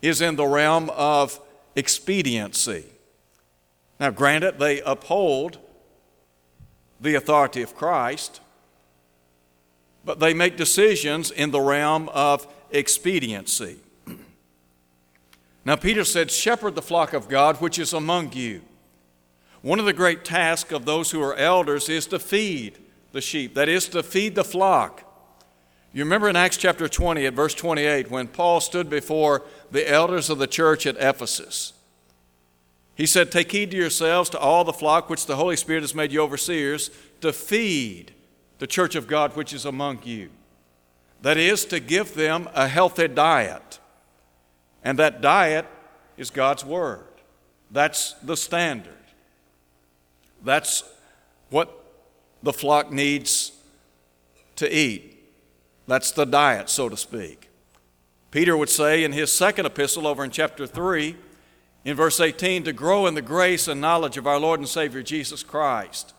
is 0.00 0.20
in 0.20 0.36
the 0.36 0.46
realm 0.46 0.90
of 0.90 1.40
expediency. 1.76 2.84
Now, 4.00 4.10
granted, 4.10 4.58
they 4.58 4.80
uphold 4.80 5.58
the 7.00 7.14
authority 7.14 7.62
of 7.62 7.74
Christ, 7.74 8.40
but 10.04 10.18
they 10.18 10.34
make 10.34 10.56
decisions 10.56 11.30
in 11.30 11.50
the 11.50 11.60
realm 11.60 12.08
of 12.10 12.46
expediency. 12.70 13.78
Now, 15.64 15.76
Peter 15.76 16.04
said, 16.04 16.30
Shepherd 16.30 16.74
the 16.74 16.82
flock 16.82 17.12
of 17.12 17.28
God 17.28 17.60
which 17.60 17.78
is 17.78 17.92
among 17.92 18.32
you. 18.32 18.62
One 19.60 19.78
of 19.78 19.86
the 19.86 19.92
great 19.92 20.24
tasks 20.24 20.72
of 20.72 20.84
those 20.84 21.12
who 21.12 21.22
are 21.22 21.36
elders 21.36 21.88
is 21.88 22.06
to 22.06 22.18
feed 22.18 22.78
the 23.12 23.20
sheep, 23.20 23.54
that 23.54 23.68
is, 23.68 23.88
to 23.90 24.02
feed 24.02 24.34
the 24.34 24.42
flock. 24.42 25.11
You 25.94 26.04
remember 26.04 26.28
in 26.28 26.36
Acts 26.36 26.56
chapter 26.56 26.88
20 26.88 27.26
at 27.26 27.34
verse 27.34 27.54
28 27.54 28.10
when 28.10 28.28
Paul 28.28 28.60
stood 28.60 28.88
before 28.88 29.42
the 29.70 29.88
elders 29.88 30.30
of 30.30 30.38
the 30.38 30.46
church 30.46 30.86
at 30.86 30.96
Ephesus. 30.96 31.74
He 32.94 33.04
said, 33.06 33.30
Take 33.30 33.52
heed 33.52 33.70
to 33.72 33.76
yourselves 33.76 34.30
to 34.30 34.38
all 34.38 34.64
the 34.64 34.72
flock 34.72 35.10
which 35.10 35.26
the 35.26 35.36
Holy 35.36 35.56
Spirit 35.56 35.82
has 35.82 35.94
made 35.94 36.12
you 36.12 36.22
overseers 36.22 36.90
to 37.20 37.32
feed 37.32 38.12
the 38.58 38.66
church 38.66 38.94
of 38.94 39.06
God 39.06 39.36
which 39.36 39.52
is 39.52 39.66
among 39.66 40.00
you. 40.04 40.30
That 41.20 41.36
is, 41.36 41.64
to 41.66 41.78
give 41.78 42.14
them 42.14 42.48
a 42.54 42.68
healthy 42.68 43.08
diet. 43.08 43.78
And 44.82 44.98
that 44.98 45.20
diet 45.20 45.66
is 46.16 46.30
God's 46.30 46.64
Word. 46.64 47.04
That's 47.70 48.14
the 48.14 48.36
standard. 48.36 48.92
That's 50.44 50.84
what 51.50 51.84
the 52.42 52.52
flock 52.52 52.90
needs 52.90 53.52
to 54.56 54.74
eat. 54.74 55.11
That's 55.86 56.12
the 56.12 56.24
diet, 56.24 56.68
so 56.68 56.88
to 56.88 56.96
speak. 56.96 57.48
Peter 58.30 58.56
would 58.56 58.70
say 58.70 59.04
in 59.04 59.12
his 59.12 59.30
second 59.30 59.66
epistle, 59.66 60.06
over 60.06 60.24
in 60.24 60.30
chapter 60.30 60.66
3, 60.66 61.16
in 61.84 61.96
verse 61.96 62.20
18, 62.20 62.64
to 62.64 62.72
grow 62.72 63.06
in 63.06 63.14
the 63.14 63.22
grace 63.22 63.68
and 63.68 63.80
knowledge 63.80 64.16
of 64.16 64.26
our 64.26 64.38
Lord 64.38 64.60
and 64.60 64.68
Savior 64.68 65.02
Jesus 65.02 65.42
Christ. 65.42 66.14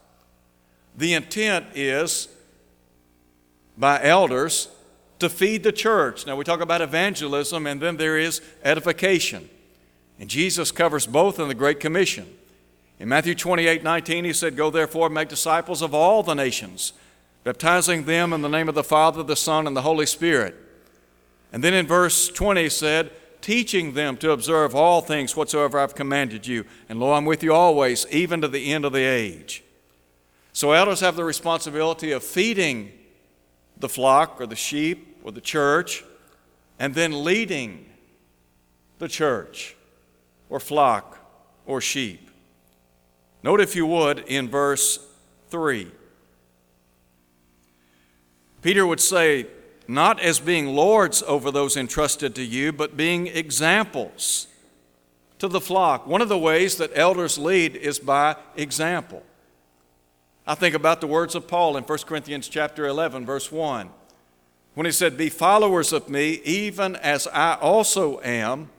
The 0.96 1.14
intent 1.14 1.68
is 1.74 2.28
by 3.78 4.04
elders 4.04 4.68
to 5.20 5.30
feed 5.30 5.64
the 5.64 5.72
church. 5.72 6.28
Now, 6.28 6.36
we 6.36 6.44
talk 6.44 6.62
about 6.62 6.82
evangelism, 6.82 7.66
and 7.66 7.82
then 7.82 7.98
there 7.98 8.18
is 8.18 8.42
edification. 8.64 9.50
And 10.20 10.30
Jesus 10.30 10.72
covers 10.72 11.08
both 11.08 11.40
in 11.40 11.48
the 11.48 11.56
Great 11.56 11.80
Commission. 11.80 12.28
In 13.00 13.10
Matthew 13.10 13.34
28 13.34 13.84
19, 13.84 14.26
he 14.26 14.34
said, 14.34 14.56
Go 14.56 14.70
therefore 14.70 15.08
and 15.08 15.16
make 15.16 15.30
disciples 15.30 15.82
of 15.82 15.94
all 15.94 16.22
the 16.22 16.36
nations 16.36 16.94
baptizing 17.44 18.06
them 18.06 18.34
in 18.34 18.42
the 18.42 18.50
name 18.50 18.70
of 18.70 18.76
the 18.76 18.84
Father, 18.84 19.24
the 19.24 19.36
Son, 19.36 19.68
and 19.68 19.76
the 19.76 19.82
Holy 19.82 20.06
Spirit. 20.06 20.56
And 21.52 21.64
then 21.64 21.74
in 21.74 21.86
verse 21.86 22.30
20 22.30 22.70
said, 22.70 23.12
teaching 23.44 23.94
them 23.94 24.16
to 24.18 24.32
observe 24.32 24.74
all 24.74 25.02
things 25.02 25.36
whatsoever 25.36 25.78
I've 25.78 25.94
commanded 25.94 26.48
you. 26.48 26.66
And 26.88 27.00
lo, 27.00 27.12
I'm 27.12 27.26
with 27.26 27.44
you 27.44 27.54
always, 27.54 28.08
even 28.10 28.42
to 28.42 28.48
the 28.48 28.72
end 28.72 28.86
of 28.86 28.94
the 28.94 29.04
age. 29.04 29.64
So 30.54 30.72
elders 30.72 31.02
have 31.02 31.18
the 31.18 31.26
responsibility 31.26 32.12
of 32.12 32.24
feeding 32.24 32.94
the 33.78 33.90
flock 33.90 34.40
or 34.40 34.48
the 34.48 34.56
sheep 34.56 35.18
or 35.24 35.32
the 35.32 35.42
church, 35.42 36.04
and 36.80 36.96
then 36.96 37.24
leading 37.24 37.86
the 39.00 39.10
church 39.10 39.76
or 40.50 40.60
flock 40.60 41.20
or 41.66 41.82
sheep. 41.82 42.30
Note, 43.44 43.60
if 43.60 43.76
you 43.76 43.86
would, 43.86 44.20
in 44.20 44.50
verse 44.50 45.06
3. 45.50 45.92
Peter 48.64 48.88
would 48.88 49.02
say, 49.02 49.46
not 49.90 50.22
as 50.22 50.40
being 50.40 50.68
lords 50.68 51.22
over 51.24 51.52
those 51.52 51.76
entrusted 51.76 52.34
to 52.36 52.44
you, 52.44 52.72
but 52.72 52.96
being 52.96 53.28
examples 53.28 54.48
to 55.38 55.50
the 55.50 55.60
flock. 55.60 56.08
One 56.08 56.22
of 56.22 56.30
the 56.30 56.40
ways 56.40 56.78
that 56.78 56.92
elders 56.96 57.38
lead 57.38 57.76
is 57.76 58.00
by 58.00 58.38
example. 58.56 59.22
I 60.48 60.56
think 60.56 60.74
about 60.74 61.02
the 61.02 61.08
words 61.08 61.36
of 61.36 61.48
Paul 61.48 61.76
in 61.76 61.84
1 61.84 61.98
Corinthians 62.00 62.48
chapter 62.48 62.86
11 62.86 63.26
verse 63.26 63.52
1 63.52 63.90
when 64.74 64.86
he 64.86 64.92
said 64.92 65.18
be 65.18 65.30
followers 65.30 65.94
of 65.94 66.10
me 66.10 66.42
even 66.44 66.96
as 66.98 67.28
I 67.28 67.56
also 67.56 68.20
am 68.22 68.70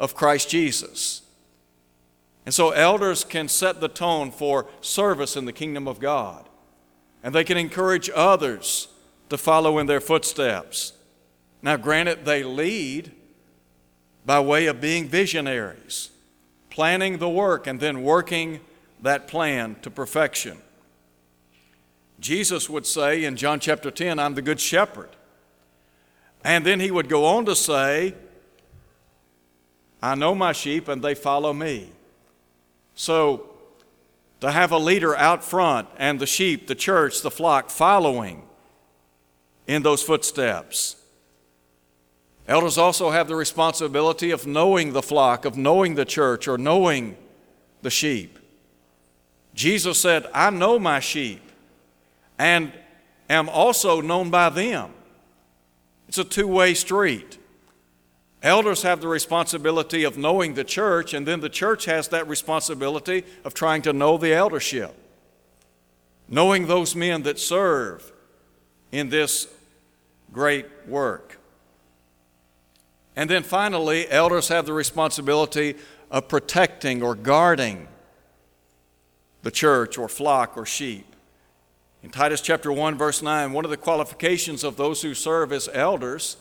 of 0.00 0.14
Christ 0.14 0.50
Jesus. 0.50 1.22
And 2.44 2.54
so 2.54 2.70
elders 2.70 3.22
can 3.22 3.48
set 3.48 3.80
the 3.80 3.88
tone 3.88 4.30
for 4.30 4.66
service 4.80 5.36
in 5.36 5.44
the 5.44 5.52
kingdom 5.52 5.86
of 5.86 6.00
God 6.00 6.47
and 7.22 7.34
they 7.34 7.44
can 7.44 7.56
encourage 7.56 8.10
others 8.14 8.88
to 9.28 9.38
follow 9.38 9.78
in 9.78 9.86
their 9.86 10.00
footsteps. 10.00 10.92
Now, 11.62 11.76
granted, 11.76 12.24
they 12.24 12.42
lead 12.42 13.12
by 14.24 14.40
way 14.40 14.66
of 14.66 14.80
being 14.80 15.08
visionaries, 15.08 16.10
planning 16.70 17.18
the 17.18 17.28
work 17.28 17.66
and 17.66 17.80
then 17.80 18.02
working 18.02 18.60
that 19.02 19.28
plan 19.28 19.76
to 19.82 19.90
perfection. 19.90 20.58
Jesus 22.20 22.68
would 22.68 22.86
say 22.86 23.24
in 23.24 23.36
John 23.36 23.60
chapter 23.60 23.90
10, 23.90 24.18
I'm 24.18 24.34
the 24.34 24.42
good 24.42 24.60
shepherd. 24.60 25.10
And 26.44 26.64
then 26.64 26.80
he 26.80 26.90
would 26.90 27.08
go 27.08 27.24
on 27.24 27.44
to 27.46 27.54
say, 27.54 28.14
I 30.02 30.14
know 30.14 30.34
my 30.34 30.52
sheep 30.52 30.88
and 30.88 31.02
they 31.02 31.14
follow 31.14 31.52
me. 31.52 31.90
So 32.94 33.47
to 34.40 34.52
have 34.52 34.70
a 34.70 34.78
leader 34.78 35.16
out 35.16 35.42
front 35.42 35.88
and 35.96 36.20
the 36.20 36.26
sheep, 36.26 36.66
the 36.66 36.74
church, 36.74 37.22
the 37.22 37.30
flock 37.30 37.70
following 37.70 38.42
in 39.66 39.82
those 39.82 40.02
footsteps. 40.02 40.96
Elders 42.46 42.78
also 42.78 43.10
have 43.10 43.28
the 43.28 43.36
responsibility 43.36 44.30
of 44.30 44.46
knowing 44.46 44.92
the 44.92 45.02
flock, 45.02 45.44
of 45.44 45.56
knowing 45.56 45.96
the 45.96 46.06
church, 46.06 46.48
or 46.48 46.56
knowing 46.56 47.16
the 47.82 47.90
sheep. 47.90 48.38
Jesus 49.54 50.00
said, 50.00 50.26
I 50.32 50.50
know 50.50 50.78
my 50.78 51.00
sheep 51.00 51.42
and 52.38 52.72
am 53.28 53.48
also 53.48 54.00
known 54.00 54.30
by 54.30 54.48
them. 54.48 54.92
It's 56.08 56.18
a 56.18 56.24
two 56.24 56.46
way 56.46 56.72
street. 56.72 57.38
Elders 58.42 58.82
have 58.82 59.00
the 59.00 59.08
responsibility 59.08 60.04
of 60.04 60.16
knowing 60.16 60.54
the 60.54 60.64
church, 60.64 61.12
and 61.12 61.26
then 61.26 61.40
the 61.40 61.48
church 61.48 61.86
has 61.86 62.08
that 62.08 62.28
responsibility 62.28 63.24
of 63.44 63.52
trying 63.52 63.82
to 63.82 63.92
know 63.92 64.16
the 64.16 64.32
eldership, 64.32 64.94
knowing 66.28 66.66
those 66.66 66.94
men 66.94 67.22
that 67.24 67.38
serve 67.38 68.12
in 68.92 69.08
this 69.08 69.48
great 70.32 70.66
work. 70.86 71.38
And 73.16 73.28
then 73.28 73.42
finally, 73.42 74.08
elders 74.08 74.48
have 74.48 74.66
the 74.66 74.72
responsibility 74.72 75.74
of 76.08 76.28
protecting 76.28 77.02
or 77.02 77.16
guarding 77.16 77.88
the 79.42 79.50
church 79.50 79.98
or 79.98 80.08
flock 80.08 80.56
or 80.56 80.64
sheep. 80.64 81.04
In 82.04 82.10
Titus 82.10 82.40
chapter 82.40 82.72
1 82.72 82.96
verse 82.96 83.20
9, 83.20 83.52
one 83.52 83.64
of 83.64 83.72
the 83.72 83.76
qualifications 83.76 84.62
of 84.62 84.76
those 84.76 85.02
who 85.02 85.14
serve 85.14 85.52
as 85.52 85.68
elders 85.72 86.36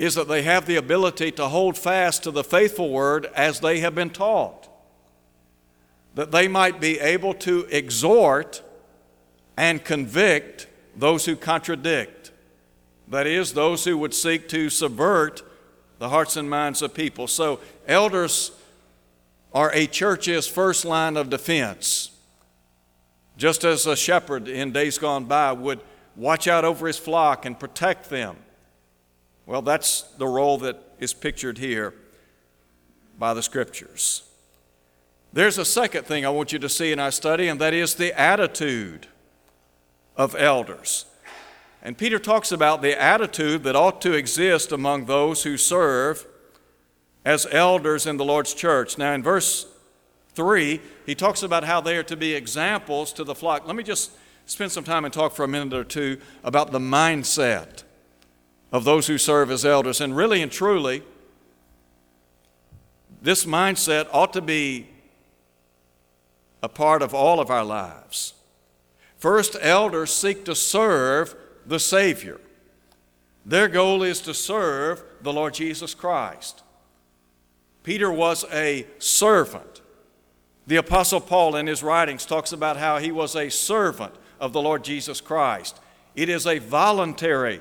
is 0.00 0.14
that 0.14 0.28
they 0.28 0.40
have 0.40 0.64
the 0.64 0.76
ability 0.76 1.30
to 1.30 1.46
hold 1.46 1.76
fast 1.76 2.22
to 2.22 2.30
the 2.30 2.42
faithful 2.42 2.88
word 2.88 3.26
as 3.36 3.60
they 3.60 3.80
have 3.80 3.94
been 3.94 4.08
taught. 4.08 4.66
That 6.14 6.30
they 6.30 6.48
might 6.48 6.80
be 6.80 6.98
able 6.98 7.34
to 7.34 7.66
exhort 7.70 8.62
and 9.58 9.84
convict 9.84 10.68
those 10.96 11.26
who 11.26 11.36
contradict. 11.36 12.32
That 13.08 13.26
is, 13.26 13.52
those 13.52 13.84
who 13.84 13.98
would 13.98 14.14
seek 14.14 14.48
to 14.48 14.70
subvert 14.70 15.42
the 15.98 16.08
hearts 16.08 16.34
and 16.34 16.48
minds 16.48 16.80
of 16.80 16.94
people. 16.94 17.26
So, 17.26 17.60
elders 17.86 18.52
are 19.52 19.70
a 19.74 19.86
church's 19.86 20.46
first 20.46 20.86
line 20.86 21.18
of 21.18 21.28
defense. 21.28 22.10
Just 23.36 23.64
as 23.64 23.86
a 23.86 23.96
shepherd 23.96 24.48
in 24.48 24.72
days 24.72 24.96
gone 24.96 25.26
by 25.26 25.52
would 25.52 25.80
watch 26.16 26.48
out 26.48 26.64
over 26.64 26.86
his 26.86 26.96
flock 26.96 27.44
and 27.44 27.60
protect 27.60 28.08
them. 28.08 28.36
Well, 29.50 29.62
that's 29.62 30.02
the 30.02 30.28
role 30.28 30.58
that 30.58 30.80
is 31.00 31.12
pictured 31.12 31.58
here 31.58 31.92
by 33.18 33.34
the 33.34 33.42
scriptures. 33.42 34.22
There's 35.32 35.58
a 35.58 35.64
second 35.64 36.06
thing 36.06 36.24
I 36.24 36.28
want 36.28 36.52
you 36.52 36.60
to 36.60 36.68
see 36.68 36.92
in 36.92 37.00
our 37.00 37.10
study, 37.10 37.48
and 37.48 37.60
that 37.60 37.74
is 37.74 37.96
the 37.96 38.16
attitude 38.16 39.08
of 40.16 40.36
elders. 40.36 41.06
And 41.82 41.98
Peter 41.98 42.20
talks 42.20 42.52
about 42.52 42.80
the 42.80 42.96
attitude 42.96 43.64
that 43.64 43.74
ought 43.74 44.00
to 44.02 44.12
exist 44.12 44.70
among 44.70 45.06
those 45.06 45.42
who 45.42 45.56
serve 45.56 46.28
as 47.24 47.44
elders 47.50 48.06
in 48.06 48.18
the 48.18 48.24
Lord's 48.24 48.54
church. 48.54 48.98
Now, 48.98 49.14
in 49.14 49.22
verse 49.24 49.66
3, 50.34 50.80
he 51.06 51.16
talks 51.16 51.42
about 51.42 51.64
how 51.64 51.80
they 51.80 51.96
are 51.96 52.04
to 52.04 52.16
be 52.16 52.34
examples 52.34 53.12
to 53.14 53.24
the 53.24 53.34
flock. 53.34 53.66
Let 53.66 53.74
me 53.74 53.82
just 53.82 54.12
spend 54.46 54.70
some 54.70 54.84
time 54.84 55.04
and 55.04 55.12
talk 55.12 55.32
for 55.32 55.42
a 55.42 55.48
minute 55.48 55.74
or 55.74 55.82
two 55.82 56.20
about 56.44 56.70
the 56.70 56.78
mindset 56.78 57.82
of 58.72 58.84
those 58.84 59.06
who 59.06 59.18
serve 59.18 59.50
as 59.50 59.64
elders. 59.64 60.00
And 60.00 60.16
really 60.16 60.42
and 60.42 60.50
truly, 60.50 61.02
this 63.22 63.44
mindset 63.44 64.08
ought 64.12 64.32
to 64.32 64.40
be 64.40 64.88
a 66.62 66.68
part 66.68 67.02
of 67.02 67.14
all 67.14 67.40
of 67.40 67.50
our 67.50 67.64
lives. 67.64 68.34
First, 69.16 69.56
elders 69.60 70.12
seek 70.12 70.44
to 70.46 70.54
serve 70.54 71.34
the 71.66 71.78
Savior. 71.78 72.40
Their 73.44 73.68
goal 73.68 74.02
is 74.02 74.20
to 74.22 74.34
serve 74.34 75.02
the 75.20 75.32
Lord 75.32 75.54
Jesus 75.54 75.94
Christ. 75.94 76.62
Peter 77.82 78.12
was 78.12 78.44
a 78.52 78.86
servant. 78.98 79.80
The 80.66 80.76
Apostle 80.76 81.20
Paul, 81.20 81.56
in 81.56 81.66
his 81.66 81.82
writings, 81.82 82.26
talks 82.26 82.52
about 82.52 82.76
how 82.76 82.98
he 82.98 83.10
was 83.10 83.34
a 83.34 83.48
servant 83.50 84.14
of 84.38 84.52
the 84.52 84.62
Lord 84.62 84.84
Jesus 84.84 85.20
Christ. 85.20 85.80
It 86.14 86.28
is 86.28 86.46
a 86.46 86.58
voluntary 86.58 87.60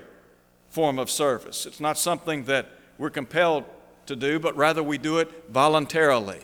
form 0.69 0.99
of 0.99 1.09
service. 1.09 1.65
It's 1.65 1.79
not 1.79 1.97
something 1.97 2.45
that 2.45 2.67
we're 2.97 3.09
compelled 3.09 3.65
to 4.05 4.15
do, 4.15 4.39
but 4.39 4.55
rather 4.55 4.83
we 4.83 4.97
do 4.97 5.19
it 5.19 5.29
voluntarily. 5.49 6.39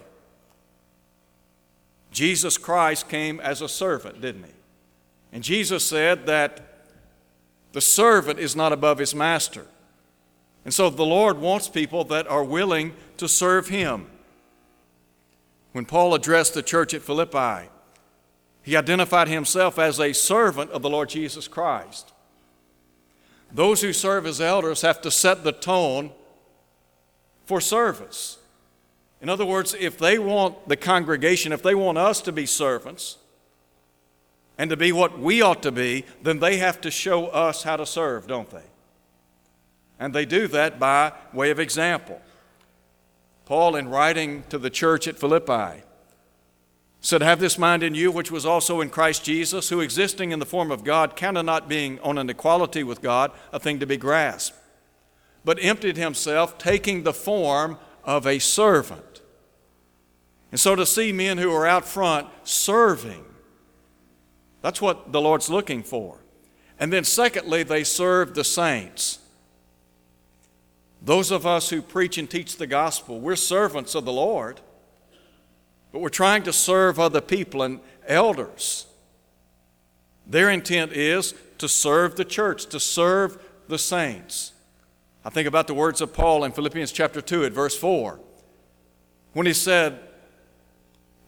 Jesus 2.11 2.57
Christ 2.57 3.09
came 3.09 3.39
as 3.39 3.61
a 3.61 3.67
servant, 3.67 4.21
didn't 4.21 4.43
he? 4.43 4.51
And 5.33 5.43
Jesus 5.43 5.85
said 5.85 6.25
that 6.27 6.61
the 7.73 7.81
servant 7.81 8.39
is 8.39 8.55
not 8.55 8.71
above 8.71 8.99
his 8.99 9.13
master. 9.13 9.65
And 10.63 10.73
so 10.73 10.89
the 10.89 11.05
Lord 11.05 11.39
wants 11.39 11.67
people 11.67 12.05
that 12.05 12.27
are 12.27 12.43
willing 12.43 12.93
to 13.17 13.27
serve 13.27 13.67
him. 13.67 14.07
When 15.73 15.85
Paul 15.85 16.15
addressed 16.15 16.53
the 16.53 16.63
church 16.63 16.93
at 16.93 17.01
Philippi, 17.01 17.69
he 18.63 18.77
identified 18.77 19.27
himself 19.27 19.77
as 19.77 19.99
a 19.99 20.13
servant 20.13 20.71
of 20.71 20.81
the 20.81 20.89
Lord 20.89 21.09
Jesus 21.09 21.49
Christ. 21.49 22.13
Those 23.55 23.81
who 23.81 23.93
serve 23.93 24.25
as 24.25 24.41
elders 24.41 24.81
have 24.81 24.99
to 25.01 25.09
set 25.09 25.45
the 25.45 25.53
tone 25.53 26.11
for 27.45 27.61
service. 27.61 28.37
In 29.21 29.29
other 29.29 29.45
words, 29.45 29.73
if 29.79 29.97
they 29.97 30.19
want 30.19 30.67
the 30.67 30.75
congregation, 30.75 31.53
if 31.53 31.63
they 31.63 31.73
want 31.73 31.97
us 31.97 32.21
to 32.23 32.33
be 32.33 32.45
servants, 32.45 33.17
and 34.57 34.69
to 34.69 34.77
be 34.77 34.91
what 34.91 35.17
we 35.17 35.41
ought 35.41 35.63
to 35.63 35.71
be, 35.71 36.03
then 36.21 36.39
they 36.39 36.57
have 36.57 36.81
to 36.81 36.91
show 36.91 37.27
us 37.27 37.63
how 37.63 37.77
to 37.77 37.85
serve, 37.85 38.27
don't 38.27 38.49
they? 38.49 38.63
And 39.99 40.13
they 40.13 40.25
do 40.25 40.47
that 40.49 40.77
by 40.77 41.13
way 41.33 41.49
of 41.49 41.59
example. 41.59 42.21
Paul, 43.45 43.77
in 43.77 43.87
writing 43.87 44.43
to 44.49 44.57
the 44.57 44.69
church 44.69 45.07
at 45.07 45.17
Philippi, 45.17 45.81
said, 47.05 47.21
Have 47.21 47.39
this 47.39 47.59
mind 47.59 47.83
in 47.83 47.93
you, 47.93 48.11
which 48.11 48.31
was 48.31 48.47
also 48.47 48.81
in 48.81 48.89
Christ 48.89 49.23
Jesus, 49.23 49.69
who 49.69 49.79
existing 49.79 50.31
in 50.31 50.39
the 50.39 50.45
form 50.45 50.71
of 50.71 50.83
God, 50.83 51.15
counted 51.15 51.43
not 51.43 51.69
being 51.69 51.99
on 51.99 52.17
an 52.17 52.31
equality 52.31 52.81
with 52.81 52.99
God 52.99 53.31
a 53.53 53.59
thing 53.59 53.79
to 53.79 53.85
be 53.85 53.95
grasped, 53.95 54.57
but 55.43 55.63
emptied 55.63 55.97
himself, 55.97 56.57
taking 56.57 57.03
the 57.03 57.13
form 57.13 57.77
of 58.03 58.25
a 58.25 58.39
servant. 58.39 59.21
And 60.51 60.59
so 60.59 60.75
to 60.75 60.85
see 60.85 61.11
men 61.11 61.37
who 61.37 61.53
are 61.53 61.67
out 61.67 61.85
front 61.85 62.27
serving, 62.43 63.23
that's 64.63 64.81
what 64.81 65.11
the 65.11 65.21
Lord's 65.21 65.49
looking 65.49 65.83
for. 65.83 66.17
And 66.79 66.91
then, 66.91 67.03
secondly, 67.03 67.61
they 67.61 67.83
serve 67.83 68.33
the 68.33 68.43
saints. 68.43 69.19
Those 71.03 71.29
of 71.29 71.45
us 71.45 71.69
who 71.69 71.83
preach 71.83 72.17
and 72.17 72.27
teach 72.27 72.57
the 72.57 72.65
gospel, 72.65 73.19
we're 73.19 73.35
servants 73.35 73.93
of 73.93 74.05
the 74.05 74.11
Lord, 74.11 74.61
but 75.95 76.01
we're 76.01 76.09
trying 76.09 76.43
to 76.43 76.51
serve 76.51 76.99
other 76.99 77.21
people 77.21 77.61
and 77.61 77.79
elders. 78.05 78.85
Their 80.27 80.49
intent 80.49 80.91
is 80.91 81.33
to 81.57 81.69
serve 81.69 82.17
the 82.17 82.25
church, 82.25 82.65
to 82.65 82.81
serve 82.81 83.41
the 83.69 83.77
saints. 83.77 84.51
I 85.23 85.29
think 85.29 85.47
about 85.47 85.67
the 85.67 85.73
words 85.73 86.01
of 86.01 86.13
Paul 86.13 86.43
in 86.43 86.51
Philippians 86.51 86.91
chapter 86.91 87.21
2 87.21 87.45
at 87.45 87.53
verse 87.53 87.77
4 87.77 88.19
when 89.31 89.45
he 89.45 89.53
said, 89.53 89.99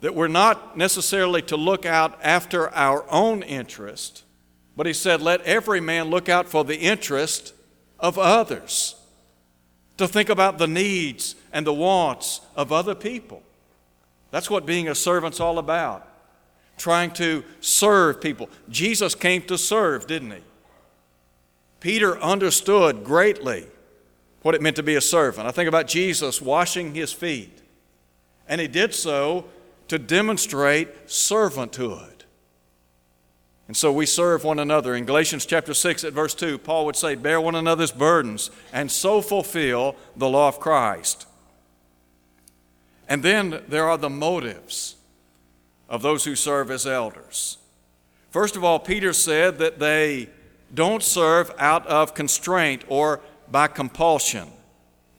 that 0.01 0.13
we're 0.13 0.27
not 0.27 0.75
necessarily 0.75 1.41
to 1.43 1.55
look 1.55 1.85
out 1.85 2.19
after 2.21 2.69
our 2.75 3.09
own 3.09 3.43
interest, 3.43 4.25
but 4.75 4.85
he 4.85 4.91
said, 4.91 5.21
let 5.21 5.39
every 5.43 5.79
man 5.79 6.09
look 6.09 6.27
out 6.27 6.49
for 6.49 6.65
the 6.65 6.79
interest 6.79 7.53
of 8.01 8.19
others, 8.19 9.01
to 9.95 10.09
think 10.09 10.27
about 10.27 10.57
the 10.57 10.67
needs 10.67 11.35
and 11.53 11.65
the 11.65 11.71
wants 11.71 12.41
of 12.53 12.73
other 12.73 12.93
people. 12.93 13.43
That's 14.31 14.49
what 14.49 14.65
being 14.65 14.87
a 14.87 14.95
servant's 14.95 15.39
all 15.39 15.59
about, 15.59 16.07
trying 16.77 17.11
to 17.11 17.43
serve 17.61 18.21
people. 18.21 18.49
Jesus 18.69 19.15
came 19.15 19.41
to 19.43 19.57
serve, 19.57 20.07
didn't 20.07 20.31
he? 20.31 20.41
Peter 21.79 22.19
understood 22.19 23.03
greatly 23.03 23.65
what 24.41 24.55
it 24.55 24.61
meant 24.61 24.75
to 24.75 24.83
be 24.83 24.95
a 24.95 25.01
servant. 25.01 25.47
I 25.47 25.51
think 25.51 25.67
about 25.67 25.87
Jesus 25.87 26.41
washing 26.41 26.93
his 26.93 27.13
feet, 27.13 27.61
and 28.47 28.59
he 28.59 28.67
did 28.67 28.93
so 28.93 29.45
to 29.87 29.99
demonstrate 29.99 31.07
servanthood. 31.07 32.17
And 33.67 33.75
so 33.75 33.91
we 33.91 34.05
serve 34.05 34.43
one 34.43 34.59
another. 34.59 34.95
In 34.95 35.05
Galatians 35.05 35.45
chapter 35.45 35.73
6 35.73 36.05
at 36.05 36.13
verse 36.13 36.33
2, 36.33 36.57
Paul 36.57 36.85
would 36.85 36.95
say, 36.95 37.15
Bear 37.15 37.41
one 37.41 37.55
another's 37.55 37.91
burdens 37.91 38.49
and 38.71 38.89
so 38.89 39.21
fulfill 39.21 39.95
the 40.15 40.29
law 40.29 40.47
of 40.47 40.59
Christ. 40.59 41.27
And 43.07 43.23
then 43.23 43.63
there 43.67 43.89
are 43.89 43.97
the 43.97 44.09
motives 44.09 44.95
of 45.89 46.01
those 46.01 46.25
who 46.25 46.35
serve 46.35 46.69
as 46.69 46.85
elders. 46.85 47.57
First 48.29 48.55
of 48.55 48.63
all, 48.63 48.79
Peter 48.79 49.13
said 49.13 49.57
that 49.59 49.79
they 49.79 50.29
don't 50.73 51.01
serve 51.01 51.51
out 51.57 51.87
of 51.87 52.13
constraint 52.13 52.83
or 52.89 53.21
by 53.49 53.67
compulsion. 53.67 54.49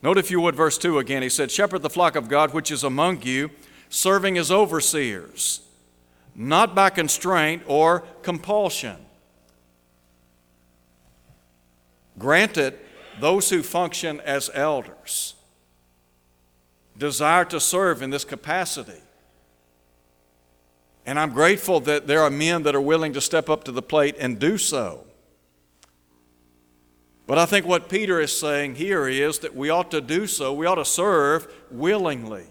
Note, 0.03 0.19
if 0.19 0.31
you 0.31 0.41
would, 0.41 0.55
verse 0.55 0.77
2 0.79 0.99
again. 0.99 1.23
He 1.23 1.29
said, 1.29 1.51
Shepherd 1.51 1.83
the 1.83 1.91
flock 1.91 2.15
of 2.15 2.29
God 2.29 2.53
which 2.53 2.71
is 2.71 2.85
among 2.85 3.23
you 3.23 3.51
serving 3.89 4.37
as 4.37 4.51
overseers, 4.51 5.61
not 6.35 6.75
by 6.75 6.91
constraint 6.91 7.63
or 7.67 8.01
compulsion. 8.23 8.97
Granted, 12.19 12.79
those 13.21 13.49
who 13.51 13.63
function 13.63 14.21
as 14.21 14.51
elders 14.53 15.35
desire 16.99 17.45
to 17.47 17.61
serve 17.61 18.03
in 18.03 18.11
this 18.11 18.25
capacity. 18.25 19.01
And 21.07 21.19
I'm 21.19 21.31
grateful 21.31 21.81
that 21.81 22.07
there 22.07 22.21
are 22.23 22.31
men 22.31 22.65
that 22.65 22.75
are 22.75 22.81
willing 22.81 23.15
to 23.15 23.21
step 23.21 23.49
up 23.49 23.65
to 23.65 23.73
the 23.73 23.81
plate 23.81 24.17
and 24.19 24.39
do 24.39 24.59
so. 24.59 25.05
But 27.27 27.39
I 27.39 27.47
think 27.47 27.67
what 27.67 27.89
Peter 27.89 28.21
is 28.21 28.37
saying 28.39 28.75
here 28.75 29.07
is 29.07 29.39
that 29.41 29.55
we 29.55 29.71
ought 29.71 29.91
to 29.93 30.01
do 30.01 30.27
so, 30.27 30.53
we 30.53 30.67
ought 30.67 30.77
to 30.77 30.85
serve 30.85 31.47
willingly. 31.71 32.47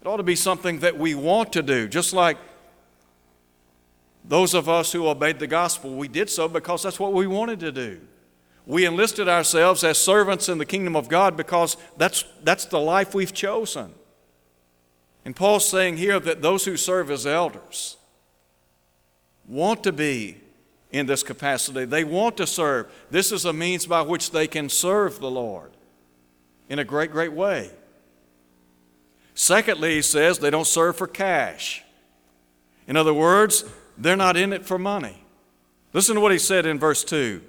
It 0.00 0.06
ought 0.06 0.18
to 0.18 0.22
be 0.22 0.36
something 0.36 0.80
that 0.80 0.98
we 0.98 1.14
want 1.14 1.52
to 1.54 1.62
do, 1.62 1.88
just 1.88 2.12
like 2.12 2.38
those 4.24 4.54
of 4.54 4.68
us 4.68 4.92
who 4.92 5.08
obeyed 5.08 5.38
the 5.38 5.46
gospel, 5.46 5.94
we 5.94 6.06
did 6.06 6.28
so 6.28 6.48
because 6.48 6.82
that's 6.82 7.00
what 7.00 7.12
we 7.12 7.26
wanted 7.26 7.60
to 7.60 7.72
do. 7.72 8.00
We 8.68 8.84
enlisted 8.84 9.30
ourselves 9.30 9.82
as 9.82 9.96
servants 9.96 10.46
in 10.46 10.58
the 10.58 10.66
kingdom 10.66 10.94
of 10.94 11.08
God 11.08 11.38
because 11.38 11.78
that's, 11.96 12.24
that's 12.44 12.66
the 12.66 12.78
life 12.78 13.14
we've 13.14 13.32
chosen. 13.32 13.94
And 15.24 15.34
Paul's 15.34 15.66
saying 15.66 15.96
here 15.96 16.20
that 16.20 16.42
those 16.42 16.66
who 16.66 16.76
serve 16.76 17.10
as 17.10 17.26
elders 17.26 17.96
want 19.46 19.82
to 19.84 19.92
be 19.92 20.36
in 20.90 21.06
this 21.06 21.22
capacity. 21.22 21.86
They 21.86 22.04
want 22.04 22.36
to 22.36 22.46
serve. 22.46 22.92
This 23.10 23.32
is 23.32 23.46
a 23.46 23.54
means 23.54 23.86
by 23.86 24.02
which 24.02 24.32
they 24.32 24.46
can 24.46 24.68
serve 24.68 25.18
the 25.18 25.30
Lord 25.30 25.70
in 26.68 26.78
a 26.78 26.84
great, 26.84 27.10
great 27.10 27.32
way. 27.32 27.70
Secondly, 29.34 29.94
he 29.94 30.02
says 30.02 30.40
they 30.40 30.50
don't 30.50 30.66
serve 30.66 30.94
for 30.94 31.06
cash. 31.06 31.82
In 32.86 32.98
other 32.98 33.14
words, 33.14 33.64
they're 33.96 34.14
not 34.14 34.36
in 34.36 34.52
it 34.52 34.66
for 34.66 34.78
money. 34.78 35.24
Listen 35.94 36.16
to 36.16 36.20
what 36.20 36.32
he 36.32 36.38
said 36.38 36.66
in 36.66 36.78
verse 36.78 37.02
2. 37.02 37.40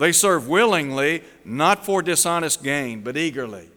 They 0.00 0.12
serve 0.12 0.48
willingly, 0.48 1.22
not 1.44 1.84
for 1.84 2.00
dishonest 2.00 2.62
gain, 2.62 3.02
but 3.02 3.18
eagerly. 3.18 3.68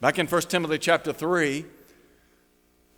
Back 0.00 0.18
in 0.18 0.26
1 0.26 0.42
Timothy 0.42 0.78
chapter 0.78 1.12
3, 1.12 1.66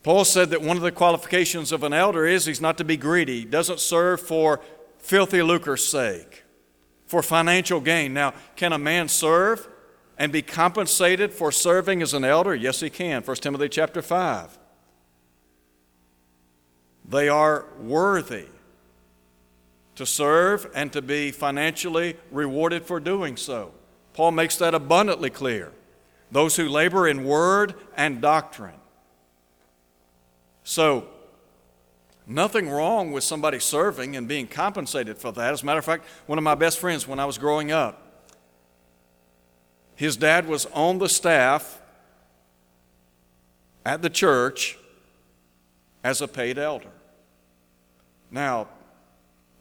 Paul 0.05 0.25
said 0.25 0.51
that 0.51 0.63
one 0.63 0.77
of 0.77 0.85
the 0.85 0.93
qualifications 0.93 1.73
of 1.73 1.83
an 1.83 1.93
elder 1.93 2.25
is 2.25 2.47
he's 2.47 2.61
not 2.61 2.79
to 2.79 2.85
be 2.85 2.97
greedy. 2.97 3.45
Doesn't 3.45 3.81
serve 3.81 4.21
for 4.21 4.61
filthy 5.01 5.43
lucre's 5.43 5.85
sake, 5.85 6.45
for 7.09 7.21
financial 7.21 7.81
gain. 7.81 8.15
Now, 8.15 8.33
can 8.55 8.73
a 8.73 8.79
man 8.79 9.09
serve 9.09 9.67
and 10.17 10.31
be 10.31 10.41
compensated 10.41 11.33
for 11.33 11.51
serving 11.51 12.01
as 12.01 12.15
an 12.15 12.25
elder? 12.25 12.55
Yes, 12.55 12.79
he 12.79 12.91
can. 12.91 13.25
1 13.25 13.37
Timothy 13.39 13.69
chapter 13.69 14.03
5. 14.03 14.57
They 17.09 17.29
are 17.29 17.67
worthy 17.81 18.47
to 19.99 20.07
serve 20.07 20.71
and 20.77 20.93
to 20.93 21.03
be 21.03 21.33
financially 21.33 22.17
rewarded 22.31 22.85
for 22.85 23.01
doing 23.01 23.37
so. 23.37 23.73
Paul 24.13 24.31
makes 24.31 24.55
that 24.59 24.73
abundantly 24.73 25.29
clear. 25.29 25.73
Those 26.31 26.55
who 26.55 26.69
labor 26.69 27.09
in 27.09 27.25
word 27.25 27.75
and 27.97 28.21
doctrine. 28.21 28.79
So, 30.63 31.09
nothing 32.29 32.71
wrong 32.71 33.11
with 33.11 33.25
somebody 33.25 33.59
serving 33.59 34.15
and 34.15 34.29
being 34.29 34.47
compensated 34.47 35.19
for 35.19 35.33
that. 35.33 35.53
As 35.53 35.63
a 35.63 35.67
matter 35.67 35.81
of 35.81 35.85
fact, 35.85 36.05
one 36.27 36.39
of 36.39 36.45
my 36.45 36.55
best 36.55 36.79
friends 36.79 37.09
when 37.09 37.19
I 37.19 37.25
was 37.25 37.37
growing 37.37 37.73
up, 37.73 38.29
his 39.97 40.17
dad 40.17 40.47
was 40.47 40.67
on 40.67 40.99
the 40.99 41.09
staff 41.09 41.83
at 43.85 44.03
the 44.03 44.11
church 44.11 44.79
as 46.05 46.21
a 46.21 46.29
paid 46.29 46.57
elder. 46.57 46.93
Now, 48.31 48.69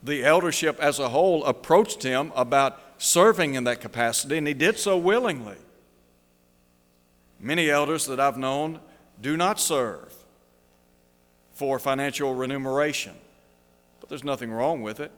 the 0.04 0.24
eldership 0.24 0.80
as 0.80 1.00
a 1.00 1.10
whole 1.10 1.44
approached 1.46 2.04
him 2.04 2.32
about 2.36 2.80
serving 2.98 3.56
in 3.56 3.64
that 3.66 3.82
capacity, 3.82 4.38
and 4.38 4.48
he 4.48 4.54
did 4.54 4.78
so 4.78 4.98
willingly. 4.98 5.58
Many 7.40 7.70
elders 7.70 8.06
that 8.08 8.20
I've 8.20 8.38
known 8.38 8.80
do 9.22 9.38
not 9.38 9.60
serve 9.60 10.14
for 11.54 11.80
financial 11.80 12.36
remuneration, 12.36 13.14
but 14.00 14.10
there's 14.10 14.24
nothing 14.24 14.52
wrong 14.52 14.82
with 14.82 15.00
it. 15.00 15.12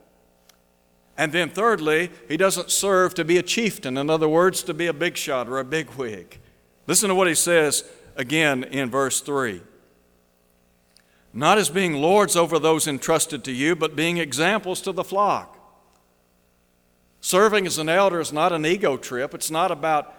And 1.18 1.34
then, 1.34 1.50
thirdly, 1.50 2.12
he 2.30 2.38
doesn't 2.38 2.72
serve 2.72 3.14
to 3.16 3.26
be 3.26 3.38
a 3.38 3.44
chieftain, 3.44 3.98
in 3.98 4.10
other 4.10 4.30
words, 4.30 4.64
to 4.64 4.74
be 4.74 4.88
a 4.88 4.94
big 4.94 5.18
shot 5.18 5.50
or 5.50 5.60
a 5.60 5.66
big 5.66 5.90
wig. 5.92 6.40
Listen 6.88 7.10
to 7.10 7.16
what 7.16 7.28
he 7.28 7.36
says 7.36 7.84
again 8.16 8.64
in 8.64 8.90
verse 8.90 9.20
3 9.22 9.62
not 11.34 11.58
as 11.58 11.70
being 11.70 11.94
lords 11.94 12.36
over 12.36 12.58
those 12.58 12.88
entrusted 12.88 13.44
to 13.44 13.52
you, 13.52 13.76
but 13.76 13.96
being 13.96 14.18
examples 14.18 14.82
to 14.82 14.92
the 14.92 15.04
flock. 15.04 15.58
Serving 17.22 17.68
as 17.68 17.78
an 17.78 17.90
elder 17.90 18.20
is 18.20 18.34
not 18.34 18.52
an 18.52 18.66
ego 18.66 18.98
trip. 18.98 19.34
It's 19.34 19.52
not 19.52 19.72
about, 19.72 20.14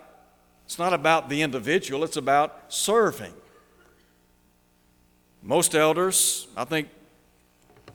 it's 0.67 0.79
not 0.79 0.93
about 0.93 1.29
the 1.29 1.43
individual, 1.43 2.05
it's 2.05 2.17
about 2.17 2.73
serving. 2.73 3.33
Most 5.43 5.75
elders, 5.75 6.47
I 6.57 6.65
think 6.65 6.89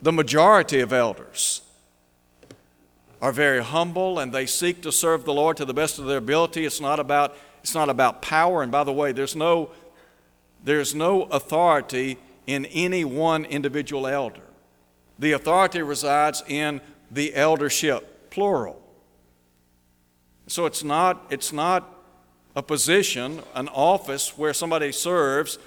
the 0.02 0.12
majority 0.12 0.80
of 0.80 0.92
elders, 0.92 1.62
are 3.22 3.32
very 3.32 3.64
humble 3.64 4.20
and 4.20 4.34
they 4.34 4.46
seek 4.46 4.82
to 4.82 4.92
serve 4.92 5.26
the 5.26 5.34
Lord 5.34 5.58
to 5.58 5.66
the 5.66 5.74
best 5.74 6.00
of 6.00 6.06
their 6.06 6.18
ability. 6.18 6.66
It's 6.66 6.82
not 6.82 7.00
about, 7.00 7.36
it's 7.62 7.74
not 7.74 7.90
about 7.90 8.22
power. 8.22 8.62
And 8.62 8.72
by 8.72 8.84
the 8.84 8.94
way, 8.94 9.12
there's 9.12 9.36
no, 9.36 9.70
there's 10.64 10.94
no 10.94 11.24
authority 11.24 12.18
in 12.48 12.66
any 12.68 13.04
one 13.04 13.46
individual 13.46 14.08
elder. 14.08 14.42
The 15.18 15.32
authority 15.32 15.82
resides 15.82 16.44
in 16.48 16.82
the 17.10 17.36
eldership, 17.36 18.30
plural. 18.30 18.82
So 20.48 20.66
it's 20.66 20.84
not, 20.84 21.26
it's 21.30 21.54
not 21.54 21.92
a 22.56 22.62
position, 22.62 23.42
an 23.54 23.68
office 23.70 24.38
where 24.38 24.54
somebody 24.54 24.92
serves 24.92 25.58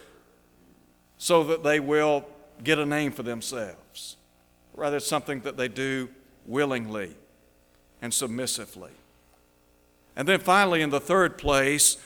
so 1.16 1.42
that 1.44 1.64
they 1.64 1.80
will 1.80 2.24
get 2.62 2.78
a 2.78 2.86
name 2.86 3.12
for 3.12 3.22
themselves. 3.22 4.16
Rather, 4.74 4.98
it's 4.98 5.06
something 5.06 5.40
that 5.40 5.56
they 5.56 5.68
do 5.68 6.08
willingly 6.46 7.14
and 8.00 8.14
submissively. 8.14 8.92
And 10.14 10.26
then 10.26 10.40
finally, 10.40 10.82
in 10.82 10.90
the 10.90 11.00
third 11.00 11.38
place, 11.38 11.96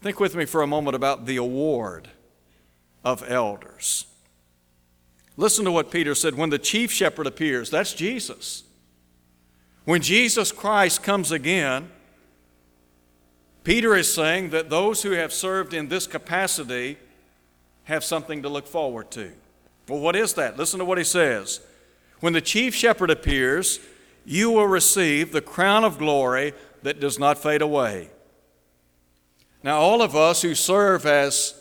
think 0.00 0.18
with 0.18 0.34
me 0.34 0.44
for 0.44 0.62
a 0.62 0.66
moment 0.66 0.96
about 0.96 1.26
the 1.26 1.36
award 1.36 2.08
of 3.04 3.28
elders. 3.28 4.06
Listen 5.36 5.64
to 5.64 5.72
what 5.72 5.90
Peter 5.90 6.14
said 6.14 6.34
when 6.34 6.50
the 6.50 6.58
chief 6.58 6.90
shepherd 6.90 7.26
appears, 7.26 7.70
that's 7.70 7.94
Jesus. 7.94 8.64
When 9.84 10.02
Jesus 10.02 10.52
Christ 10.52 11.02
comes 11.02 11.32
again, 11.32 11.90
Peter 13.64 13.96
is 13.96 14.12
saying 14.12 14.50
that 14.50 14.70
those 14.70 15.02
who 15.02 15.12
have 15.12 15.32
served 15.32 15.74
in 15.74 15.88
this 15.88 16.06
capacity 16.06 16.98
have 17.84 18.04
something 18.04 18.42
to 18.42 18.48
look 18.48 18.66
forward 18.66 19.10
to. 19.12 19.32
Well, 19.88 20.00
what 20.00 20.16
is 20.16 20.34
that? 20.34 20.56
Listen 20.56 20.78
to 20.78 20.84
what 20.84 20.98
he 20.98 21.04
says. 21.04 21.60
When 22.20 22.32
the 22.32 22.40
chief 22.40 22.74
shepherd 22.74 23.10
appears, 23.10 23.80
you 24.24 24.50
will 24.50 24.66
receive 24.66 25.32
the 25.32 25.40
crown 25.40 25.84
of 25.84 25.98
glory 25.98 26.52
that 26.82 27.00
does 27.00 27.18
not 27.18 27.38
fade 27.38 27.62
away. 27.62 28.10
Now, 29.62 29.78
all 29.78 30.02
of 30.02 30.14
us 30.14 30.42
who 30.42 30.54
serve 30.54 31.04
as 31.04 31.59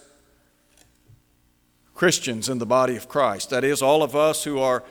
Christians 2.00 2.48
in 2.48 2.60
the 2.60 2.66
body 2.66 2.96
of 2.96 3.10
Christ. 3.10 3.50
That 3.50 3.66
is, 3.66 3.82
all 3.82 4.04
of 4.04 4.16
us 4.16 4.46
who 4.46 4.58
are 4.58 4.86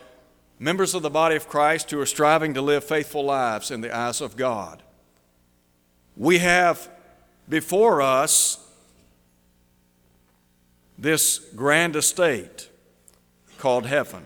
members 0.58 0.94
of 0.94 1.00
the 1.00 1.08
body 1.08 1.36
of 1.36 1.48
Christ 1.48 1.90
who 1.90 1.98
are 1.98 2.04
striving 2.04 2.52
to 2.52 2.60
live 2.60 2.84
faithful 2.84 3.24
lives 3.24 3.70
in 3.70 3.80
the 3.80 3.96
eyes 3.96 4.20
of 4.20 4.36
God. 4.36 4.82
We 6.18 6.36
have 6.40 6.86
before 7.48 8.02
us 8.02 8.62
this 10.98 11.38
grand 11.56 11.96
estate 11.96 12.68
called 13.56 13.86
heaven. 13.86 14.24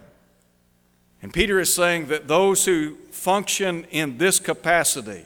And 1.23 1.33
Peter 1.33 1.61
is 1.61 1.73
saying 1.73 2.07
that 2.07 2.27
those 2.27 2.65
who 2.65 2.97
function 3.13 3.85
in 3.93 4.19
this 4.19 4.41
capacity 4.41 5.25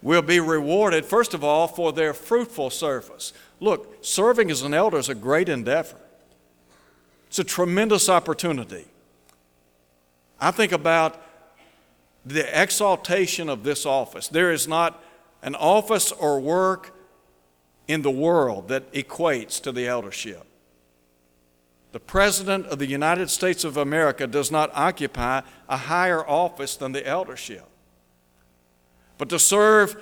will 0.00 0.22
be 0.22 0.38
rewarded, 0.38 1.04
first 1.04 1.34
of 1.34 1.42
all, 1.42 1.66
for 1.66 1.92
their 1.92 2.14
fruitful 2.14 2.70
service. 2.70 3.32
Look, 3.58 3.96
serving 4.02 4.48
as 4.48 4.62
an 4.62 4.74
elder 4.74 4.98
is 4.98 5.08
a 5.08 5.14
great 5.16 5.48
endeavor. 5.48 5.96
It's 7.30 7.38
a 7.38 7.44
tremendous 7.44 8.08
opportunity. 8.08 8.86
I 10.40 10.50
think 10.50 10.72
about 10.72 11.22
the 12.26 12.60
exaltation 12.60 13.48
of 13.48 13.62
this 13.62 13.86
office. 13.86 14.26
There 14.26 14.50
is 14.50 14.66
not 14.66 15.00
an 15.40 15.54
office 15.54 16.10
or 16.10 16.40
work 16.40 16.92
in 17.86 18.02
the 18.02 18.10
world 18.10 18.66
that 18.66 18.92
equates 18.92 19.62
to 19.62 19.70
the 19.70 19.86
eldership. 19.86 20.44
The 21.92 22.00
President 22.00 22.66
of 22.66 22.80
the 22.80 22.88
United 22.88 23.30
States 23.30 23.62
of 23.62 23.76
America 23.76 24.26
does 24.26 24.50
not 24.50 24.72
occupy 24.74 25.42
a 25.68 25.76
higher 25.76 26.28
office 26.28 26.74
than 26.74 26.90
the 26.90 27.06
eldership. 27.06 27.68
But 29.18 29.28
to 29.28 29.38
serve 29.38 29.96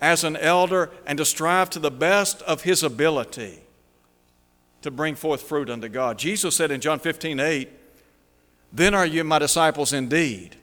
as 0.00 0.24
an 0.24 0.36
elder 0.36 0.90
and 1.06 1.16
to 1.18 1.24
strive 1.24 1.70
to 1.70 1.78
the 1.78 1.92
best 1.92 2.42
of 2.42 2.62
his 2.62 2.82
ability 2.82 3.60
to 4.82 4.90
bring 4.90 5.14
forth 5.14 5.42
fruit 5.42 5.70
unto 5.70 5.88
God. 5.88 6.18
Jesus 6.18 6.54
said 6.54 6.70
in 6.70 6.80
John 6.80 6.98
15, 6.98 7.40
8, 7.40 7.68
Then 8.72 8.94
are 8.94 9.06
you 9.06 9.24
my 9.24 9.38
disciples 9.38 9.92
indeed. 9.92 10.56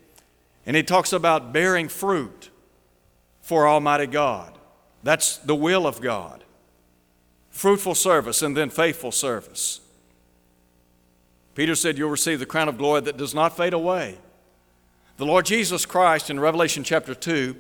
And 0.66 0.76
he 0.76 0.84
talks 0.84 1.12
about 1.12 1.52
bearing 1.52 1.88
fruit. 1.88 2.50
for 3.42 3.68
Almighty 3.68 4.06
God. 4.06 4.60
That's 5.02 5.38
the 5.38 5.56
will 5.56 5.88
of 5.88 6.02
God. 6.02 6.44
Fruitful 7.50 7.96
service 7.96 8.44
and 8.44 8.56
then 8.56 8.70
faithful 8.70 9.12
service. 9.12 9.82
Peter 11.56 11.74
said, 11.74 11.98
You'll 11.98 12.12
receive 12.12 12.38
the 12.40 12.46
crown 12.46 12.70
of 12.70 12.78
glory 12.78 13.02
that 13.02 13.18
does 13.18 13.34
not 13.34 13.58
fade 13.58 13.74
away. 13.74 14.20
The 15.18 15.26
Lord 15.26 15.48
Jesus 15.48 15.86
Christ 15.86 16.30
in 16.30 16.40
Revelation 16.40 16.84
chapter 16.84 17.16
2, 17.16 17.56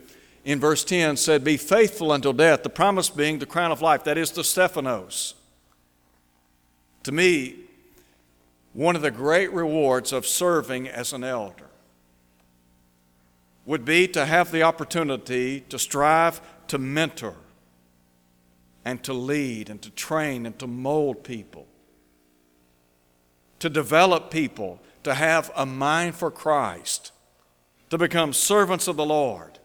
in 0.45 0.60
verse 0.60 0.84
10, 0.86 1.17
said, 1.17 1.43
Be 1.43 1.58
faithful 1.58 2.13
until 2.13 2.34
death, 2.34 2.62
the 2.62 2.69
promise 2.69 3.10
being 3.10 3.39
the 3.39 3.48
crown 3.48 3.72
of 3.72 3.82
life, 3.82 4.04
that 4.04 4.17
is 4.17 4.32
the 4.32 4.43
Stephanos. 4.43 5.34
To 7.10 7.15
me, 7.15 7.56
one 8.74 8.95
of 8.95 9.02
the 9.02 9.10
great 9.10 9.52
rewards 9.52 10.13
of 10.13 10.28
serving 10.28 10.88
as 10.88 11.12
an 11.12 11.24
elder 11.24 11.65
would 13.65 13.84
be 13.84 14.08
to 14.10 14.28
have 14.28 14.52
the 14.52 14.62
opportunity 14.62 15.62
to 15.69 15.80
strive 15.80 16.39
to 16.67 16.78
mentor 16.78 17.34
and 18.86 19.02
to 19.06 19.13
lead 19.13 19.72
and 19.72 19.82
to 19.82 19.89
train 19.89 20.45
and 20.45 20.60
to 20.60 20.67
mold 20.67 21.24
people, 21.24 21.65
to 23.58 23.72
develop 23.72 24.30
people 24.30 24.80
to 25.02 25.15
have 25.15 25.50
a 25.56 25.65
mind 25.65 26.13
for 26.13 26.30
Christ, 26.30 27.12
to 27.89 27.98
become 27.98 28.34
servants 28.34 28.88
of 28.88 28.98
the 28.98 29.06
Lord, 29.06 29.58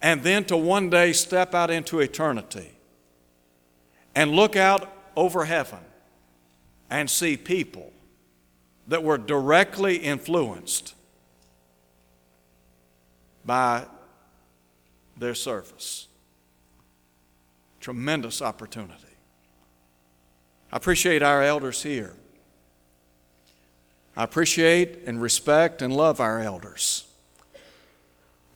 and 0.00 0.22
then 0.22 0.46
to 0.46 0.56
one 0.56 0.88
day 0.88 1.12
step 1.12 1.54
out 1.54 1.70
into 1.70 2.00
eternity 2.00 2.78
and 4.14 4.32
look 4.32 4.56
out 4.56 4.90
over 5.14 5.44
heaven 5.44 5.80
and 6.94 7.10
see 7.10 7.36
people 7.36 7.92
that 8.86 9.02
were 9.02 9.18
directly 9.18 9.96
influenced 9.96 10.94
by 13.44 13.84
their 15.16 15.34
service. 15.34 16.06
Tremendous 17.80 18.40
opportunity. 18.40 18.94
I 20.70 20.76
appreciate 20.76 21.20
our 21.20 21.42
elders 21.42 21.82
here. 21.82 22.14
I 24.16 24.22
appreciate 24.22 25.00
and 25.04 25.20
respect 25.20 25.82
and 25.82 25.92
love 25.92 26.20
our 26.20 26.38
elders. 26.38 27.08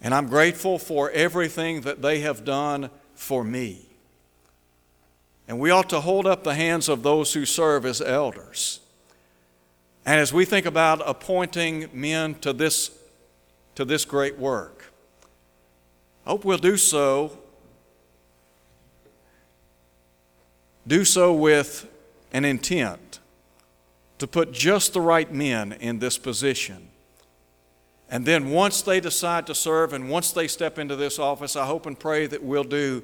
And 0.01 0.15
I'm 0.15 0.29
grateful 0.29 0.79
for 0.79 1.11
everything 1.11 1.81
that 1.81 2.03
they 2.03 2.21
have 2.21 2.45
done 2.45 2.91
for 3.17 3.43
me. 3.43 3.88
And 5.49 5.59
we 5.59 5.71
ought 5.71 5.89
to 5.89 6.01
hold 6.01 6.27
up 6.27 6.45
the 6.45 6.55
hands 6.55 6.91
of 6.91 7.03
those 7.03 7.33
who 7.33 7.47
serve 7.47 7.87
as 7.87 8.03
elders. 8.03 8.81
And 10.05 10.21
as 10.21 10.33
we 10.33 10.45
think 10.45 10.67
about 10.67 11.03
appointing 11.07 11.89
men 11.93 12.35
to 12.37 12.53
this, 12.53 12.91
to 13.75 13.87
this 13.87 14.05
great 14.05 14.39
work, 14.39 14.93
I 16.27 16.31
hope 16.31 16.45
we'll 16.45 16.59
do 16.59 16.77
so. 16.77 17.39
Do 20.87 21.05
so 21.05 21.33
with 21.33 21.89
an 22.33 22.45
intent 22.45 23.21
to 24.19 24.27
put 24.27 24.53
just 24.53 24.93
the 24.93 25.01
right 25.01 25.33
men 25.33 25.73
in 25.73 25.99
this 25.99 26.19
position. 26.19 26.89
And 28.11 28.27
then 28.27 28.51
once 28.51 28.83
they 28.83 29.01
decide 29.01 29.47
to 29.47 29.55
serve 29.55 29.93
and 29.93 30.11
once 30.11 30.33
they 30.33 30.49
step 30.49 30.79
into 30.79 30.97
this 30.97 31.19
office, 31.19 31.57
I 31.57 31.67
hope 31.67 31.87
and 31.87 31.99
pray 31.99 32.27
that 32.27 32.43
we'll 32.43 32.65
do 32.65 33.03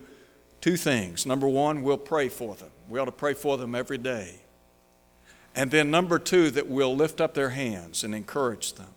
two 0.64 0.78
things. 0.78 1.26
Number 1.26 1.46
one, 1.46 1.82
we'll 1.82 1.98
pray 1.98 2.30
for 2.30 2.54
them. 2.54 2.70
We 2.88 2.98
ought 2.98 3.04
to 3.04 3.12
pray 3.12 3.34
for 3.34 3.58
them 3.58 3.74
every 3.74 3.98
day. 3.98 4.36
And 5.54 5.70
then 5.70 5.90
number 5.90 6.18
two, 6.18 6.50
that 6.52 6.68
we'll 6.68 6.96
lift 6.96 7.20
up 7.20 7.34
their 7.34 7.50
hands 7.50 8.02
and 8.02 8.14
encourage 8.14 8.72
them. 8.72 8.88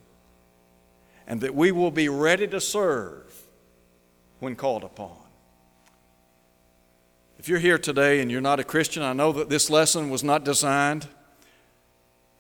And 1.28 1.42
that 1.42 1.54
we 1.54 1.74
will 1.74 1.92
be 1.92 2.08
ready 2.08 2.48
to 2.48 2.62
serve 2.62 3.44
when 4.40 4.56
called 4.56 4.86
upon. 4.86 5.18
If 7.38 7.50
you're 7.50 7.60
here 7.60 7.78
today 7.78 8.22
and 8.22 8.32
you're 8.32 8.40
not 8.40 8.62
a 8.62 8.64
Christian, 8.64 9.04
I 9.04 9.12
know 9.12 9.34
that 9.34 9.50
this 9.50 9.70
lesson 9.70 10.10
was 10.10 10.24
not 10.24 10.46
designed 10.46 11.10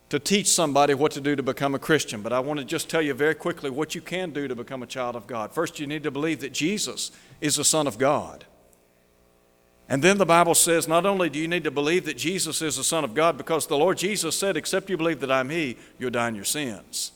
to 0.07 0.19
teach 0.19 0.47
somebody 0.47 0.93
what 0.93 1.11
to 1.11 1.19
do 1.19 1.35
to 1.35 1.43
become 1.43 1.75
a 1.75 1.79
Christian, 1.79 2.21
but 2.21 2.31
I 2.31 2.39
want 2.39 2.59
to 2.59 2.65
just 2.65 2.89
tell 2.89 3.01
you 3.01 3.13
very 3.13 3.35
quickly 3.35 3.69
what 3.69 3.93
you 3.93 3.99
can 3.99 4.31
do 4.31 4.47
to 4.47 4.55
become 4.55 4.83
a 4.83 4.87
child 4.87 5.17
of 5.17 5.27
God. 5.27 5.51
First, 5.51 5.81
you 5.81 5.85
need 5.85 6.03
to 6.03 6.11
believe 6.11 6.39
that 6.39 6.53
Jesus 6.53 7.11
is 7.41 7.57
the 7.57 7.65
Son 7.65 7.87
of 7.87 7.97
God. 7.97 8.45
And 9.89 10.03
then 10.03 10.17
the 10.17 10.25
Bible 10.25 10.55
says 10.55 10.87
not 10.87 11.05
only 11.05 11.29
do 11.29 11.39
you 11.39 11.47
need 11.47 11.63
to 11.63 11.71
believe 11.71 12.05
that 12.05 12.17
Jesus 12.17 12.61
is 12.61 12.75
the 12.75 12.83
Son 12.83 13.03
of 13.03 13.13
God, 13.13 13.37
because 13.37 13.67
the 13.67 13.77
Lord 13.77 13.97
Jesus 13.97 14.37
said, 14.37 14.57
Except 14.57 14.89
you 14.89 14.97
believe 14.97 15.21
that 15.21 15.31
I'm 15.31 15.49
He, 15.49 15.77
you'll 15.97 16.11
die 16.11 16.27
in 16.27 16.35
your 16.35 16.43
sins. 16.43 17.13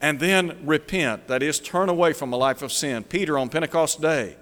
And 0.00 0.20
then 0.20 0.58
repent, 0.64 1.26
that 1.28 1.42
is, 1.42 1.58
turn 1.58 1.88
away 1.88 2.12
from 2.12 2.32
a 2.32 2.36
life 2.36 2.62
of 2.62 2.70
sin. 2.70 3.02
Peter 3.02 3.38
on 3.38 3.48
Pentecost 3.48 4.00
Day, 4.00 4.36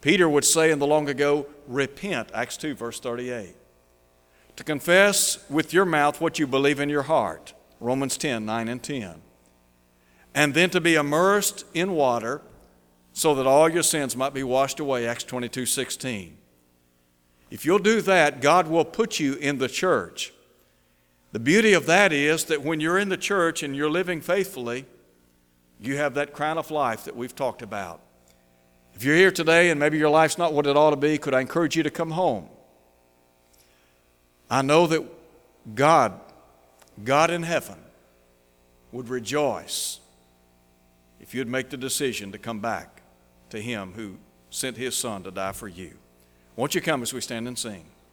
Peter 0.00 0.28
would 0.28 0.44
say 0.44 0.70
in 0.70 0.78
the 0.78 0.86
long 0.86 1.08
ago, 1.08 1.46
Repent, 1.66 2.30
Acts 2.34 2.56
2, 2.56 2.74
verse 2.74 3.00
38. 3.00 3.54
To 4.56 4.64
confess 4.64 5.48
with 5.48 5.72
your 5.72 5.84
mouth 5.84 6.20
what 6.20 6.38
you 6.38 6.46
believe 6.46 6.80
in 6.80 6.88
your 6.88 7.04
heart, 7.04 7.54
Romans 7.78 8.16
10, 8.16 8.44
9 8.44 8.68
and 8.68 8.82
10. 8.82 9.22
And 10.34 10.54
then 10.54 10.70
to 10.70 10.80
be 10.80 10.96
immersed 10.96 11.64
in 11.74 11.92
water 11.92 12.42
so 13.20 13.34
that 13.34 13.46
all 13.46 13.68
your 13.68 13.82
sins 13.82 14.16
might 14.16 14.32
be 14.32 14.42
washed 14.42 14.80
away, 14.80 15.06
Acts 15.06 15.24
22 15.24 15.66
16. 15.66 16.38
If 17.50 17.66
you'll 17.66 17.78
do 17.78 18.00
that, 18.00 18.40
God 18.40 18.66
will 18.66 18.86
put 18.86 19.20
you 19.20 19.34
in 19.34 19.58
the 19.58 19.68
church. 19.68 20.32
The 21.32 21.38
beauty 21.38 21.74
of 21.74 21.84
that 21.84 22.14
is 22.14 22.44
that 22.44 22.62
when 22.62 22.80
you're 22.80 22.98
in 22.98 23.10
the 23.10 23.18
church 23.18 23.62
and 23.62 23.76
you're 23.76 23.90
living 23.90 24.22
faithfully, 24.22 24.86
you 25.78 25.98
have 25.98 26.14
that 26.14 26.32
crown 26.32 26.56
of 26.56 26.70
life 26.70 27.04
that 27.04 27.14
we've 27.14 27.34
talked 27.34 27.60
about. 27.60 28.00
If 28.94 29.04
you're 29.04 29.16
here 29.16 29.30
today 29.30 29.68
and 29.68 29.78
maybe 29.78 29.98
your 29.98 30.08
life's 30.08 30.38
not 30.38 30.54
what 30.54 30.66
it 30.66 30.74
ought 30.74 30.90
to 30.90 30.96
be, 30.96 31.18
could 31.18 31.34
I 31.34 31.42
encourage 31.42 31.76
you 31.76 31.82
to 31.82 31.90
come 31.90 32.12
home? 32.12 32.48
I 34.48 34.62
know 34.62 34.86
that 34.86 35.04
God, 35.74 36.18
God 37.04 37.30
in 37.30 37.42
heaven, 37.42 37.76
would 38.92 39.10
rejoice 39.10 40.00
if 41.20 41.34
you'd 41.34 41.48
make 41.48 41.68
the 41.68 41.76
decision 41.76 42.32
to 42.32 42.38
come 42.38 42.60
back 42.60 42.99
to 43.50 43.60
Him 43.60 43.92
who 43.94 44.16
sent 44.50 44.76
His 44.76 44.96
Son 44.96 45.22
to 45.22 45.30
die 45.30 45.52
for 45.52 45.68
you. 45.68 45.98
Won't 46.56 46.74
you 46.74 46.80
come 46.80 47.02
as 47.02 47.12
we 47.12 47.20
stand 47.20 47.46
and 47.48 47.58
sing? 47.58 47.86